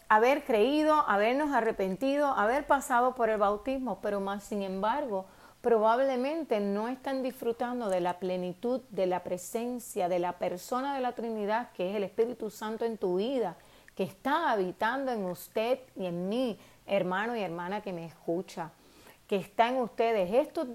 haber 0.09 0.45
creído, 0.45 0.95
habernos 1.09 1.53
arrepentido, 1.53 2.29
haber 2.29 2.69
pasado 2.69 3.17
por 3.17 3.31
el 3.31 3.39
bautismo, 3.39 3.99
pero 4.01 4.21
más 4.21 4.45
sin 4.45 4.63
embargo 4.63 5.27
probablemente 5.65 6.61
no 6.61 6.89
están 6.89 7.23
disfrutando 7.23 7.89
de 7.89 8.03
la 8.03 8.19
plenitud, 8.19 8.83
de 8.91 9.07
la 9.07 9.25
presencia, 9.25 10.11
de 10.11 10.19
la 10.19 10.35
persona 10.35 10.95
de 10.95 11.01
la 11.01 11.15
Trinidad, 11.15 11.73
que 11.73 11.89
es 11.89 11.97
el 11.97 12.05
Espíritu 12.05 12.51
Santo 12.51 12.85
en 12.85 12.99
tu 12.99 13.17
vida, 13.17 13.57
que 13.95 14.03
está 14.03 14.51
habitando 14.51 15.11
en 15.11 15.25
usted 15.25 15.79
y 15.97 16.05
en 16.05 16.29
mí, 16.29 16.59
hermano 16.85 17.35
y 17.35 17.41
hermana 17.41 17.81
que 17.81 17.95
me 17.95 18.05
escucha 18.05 18.73
que 19.27 19.37
está 19.37 19.69
en 19.69 19.77
ustedes. 19.77 20.31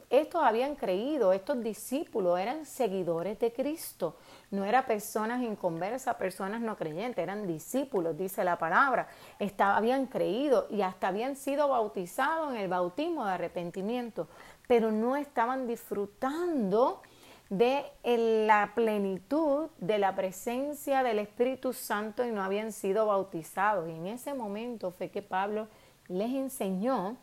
Estos, 0.10 0.44
habían 0.44 0.76
creído, 0.76 1.34
estos 1.34 1.62
discípulos 1.62 2.40
eran 2.40 2.66
seguidores 2.66 3.40
de 3.40 3.54
Cristo, 3.54 4.16
no 4.52 4.66
eran 4.66 4.86
personas 4.86 5.44
inconversas, 5.44 6.16
personas 6.16 6.62
no 6.62 6.76
creyentes, 6.76 7.22
eran 7.22 7.46
discípulos, 7.46 8.18
dice 8.18 8.44
la 8.44 8.58
palabra. 8.58 9.08
habían 9.60 10.08
creído 10.08 10.68
y 10.70 10.82
hasta 10.82 11.10
habían 11.10 11.36
sido 11.36 11.70
bautizados 11.70 12.52
en 12.52 12.62
el 12.62 12.68
bautismo 12.68 13.26
de 13.26 13.34
arrepentimiento, 13.34 14.28
pero 14.70 14.92
no 14.92 15.16
estaban 15.16 15.66
disfrutando 15.66 17.02
de 17.50 17.84
la 18.04 18.74
plenitud 18.76 19.70
de 19.80 19.98
la 19.98 20.16
presencia 20.16 21.02
del 21.02 21.18
Espíritu 21.18 21.74
Santo 21.74 22.24
y 22.24 22.30
no 22.30 22.44
habían 22.44 22.72
sido 22.72 23.08
bautizados. 23.08 23.90
Y 23.90 23.94
en 23.94 24.06
ese 24.06 24.36
momento 24.36 24.92
fue 24.92 25.10
que 25.10 25.24
Pablo 25.24 25.68
les 26.08 26.30
enseñó 26.30 27.18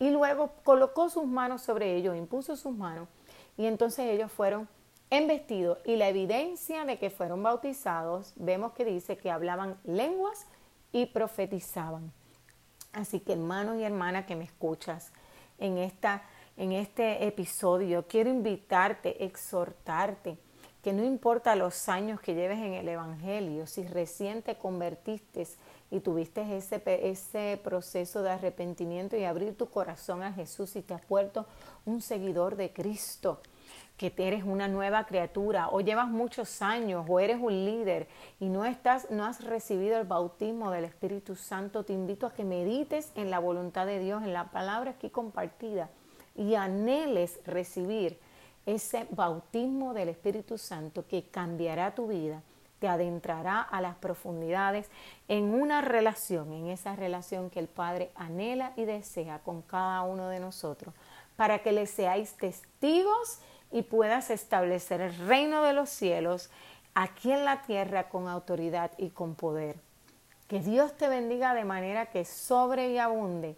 y 0.00 0.10
luego 0.10 0.50
colocó 0.64 1.08
sus 1.08 1.24
manos 1.24 1.62
sobre 1.62 1.94
ellos, 1.94 2.16
impuso 2.16 2.56
sus 2.56 2.76
manos 2.76 3.08
y 3.56 3.66
entonces 3.66 4.06
ellos 4.10 4.32
fueron 4.32 4.68
embestidos 5.10 5.78
y 5.84 5.94
la 5.94 6.08
evidencia 6.08 6.84
de 6.84 6.98
que 6.98 7.10
fueron 7.10 7.44
bautizados, 7.44 8.32
vemos 8.34 8.72
que 8.72 8.84
dice 8.84 9.16
que 9.16 9.30
hablaban 9.30 9.78
lenguas 9.84 10.48
y 10.90 11.06
profetizaban. 11.06 12.12
Así 12.92 13.20
que 13.20 13.34
hermanos 13.34 13.76
y 13.76 13.84
hermanas 13.84 14.26
que 14.26 14.34
me 14.34 14.42
escuchas 14.42 15.12
en, 15.58 15.78
esta, 15.78 16.24
en 16.56 16.72
este 16.72 17.26
episodio, 17.26 18.06
quiero 18.06 18.30
invitarte, 18.30 19.24
exhortarte, 19.24 20.36
que 20.82 20.92
no 20.92 21.04
importa 21.04 21.54
los 21.54 21.88
años 21.88 22.20
que 22.20 22.34
lleves 22.34 22.58
en 22.58 22.74
el 22.74 22.88
Evangelio, 22.88 23.66
si 23.66 23.86
recién 23.86 24.42
te 24.42 24.56
convertiste 24.56 25.46
y 25.90 26.00
tuviste 26.00 26.56
ese, 26.56 26.82
ese 26.86 27.60
proceso 27.62 28.22
de 28.22 28.30
arrepentimiento 28.30 29.16
y 29.16 29.24
abrir 29.24 29.56
tu 29.56 29.70
corazón 29.70 30.22
a 30.22 30.32
Jesús 30.32 30.74
y 30.76 30.82
te 30.82 30.94
has 30.94 31.06
vuelto 31.08 31.46
un 31.86 32.02
seguidor 32.02 32.56
de 32.56 32.72
Cristo, 32.72 33.40
que 33.96 34.12
eres 34.16 34.42
una 34.42 34.66
nueva 34.66 35.06
criatura 35.06 35.68
o 35.68 35.80
llevas 35.80 36.08
muchos 36.08 36.60
años 36.62 37.06
o 37.08 37.20
eres 37.20 37.38
un 37.40 37.64
líder 37.64 38.08
y 38.40 38.48
no 38.48 38.64
estás 38.64 39.08
no 39.10 39.24
has 39.24 39.44
recibido 39.44 39.98
el 39.98 40.06
bautismo 40.06 40.72
del 40.72 40.84
Espíritu 40.84 41.36
Santo, 41.36 41.84
te 41.84 41.92
invito 41.92 42.26
a 42.26 42.34
que 42.34 42.44
medites 42.44 43.12
en 43.14 43.30
la 43.30 43.38
voluntad 43.38 43.86
de 43.86 44.00
Dios, 44.00 44.24
en 44.24 44.32
la 44.32 44.50
palabra 44.50 44.92
aquí 44.92 45.08
compartida 45.10 45.88
y 46.34 46.54
anheles 46.54 47.40
recibir 47.46 48.18
ese 48.66 49.06
bautismo 49.10 49.94
del 49.94 50.08
Espíritu 50.08 50.58
Santo 50.58 51.06
que 51.06 51.24
cambiará 51.24 51.94
tu 51.94 52.08
vida 52.08 52.42
te 52.82 52.88
adentrará 52.88 53.60
a 53.60 53.80
las 53.80 53.94
profundidades 53.94 54.90
en 55.28 55.54
una 55.54 55.82
relación, 55.82 56.52
en 56.52 56.66
esa 56.66 56.96
relación 56.96 57.48
que 57.48 57.60
el 57.60 57.68
Padre 57.68 58.10
anhela 58.16 58.72
y 58.74 58.84
desea 58.86 59.38
con 59.38 59.62
cada 59.62 60.02
uno 60.02 60.28
de 60.28 60.40
nosotros, 60.40 60.92
para 61.36 61.60
que 61.60 61.70
le 61.70 61.86
seáis 61.86 62.34
testigos 62.34 63.38
y 63.70 63.82
puedas 63.82 64.30
establecer 64.30 65.00
el 65.00 65.16
reino 65.28 65.62
de 65.62 65.74
los 65.74 65.90
cielos 65.90 66.50
aquí 66.92 67.30
en 67.30 67.44
la 67.44 67.62
tierra 67.62 68.08
con 68.08 68.26
autoridad 68.26 68.90
y 68.98 69.10
con 69.10 69.36
poder. 69.36 69.76
Que 70.48 70.58
Dios 70.58 70.96
te 70.96 71.06
bendiga 71.06 71.54
de 71.54 71.64
manera 71.64 72.06
que 72.06 72.24
sobre 72.24 72.90
y 72.90 72.98
abunde 72.98 73.54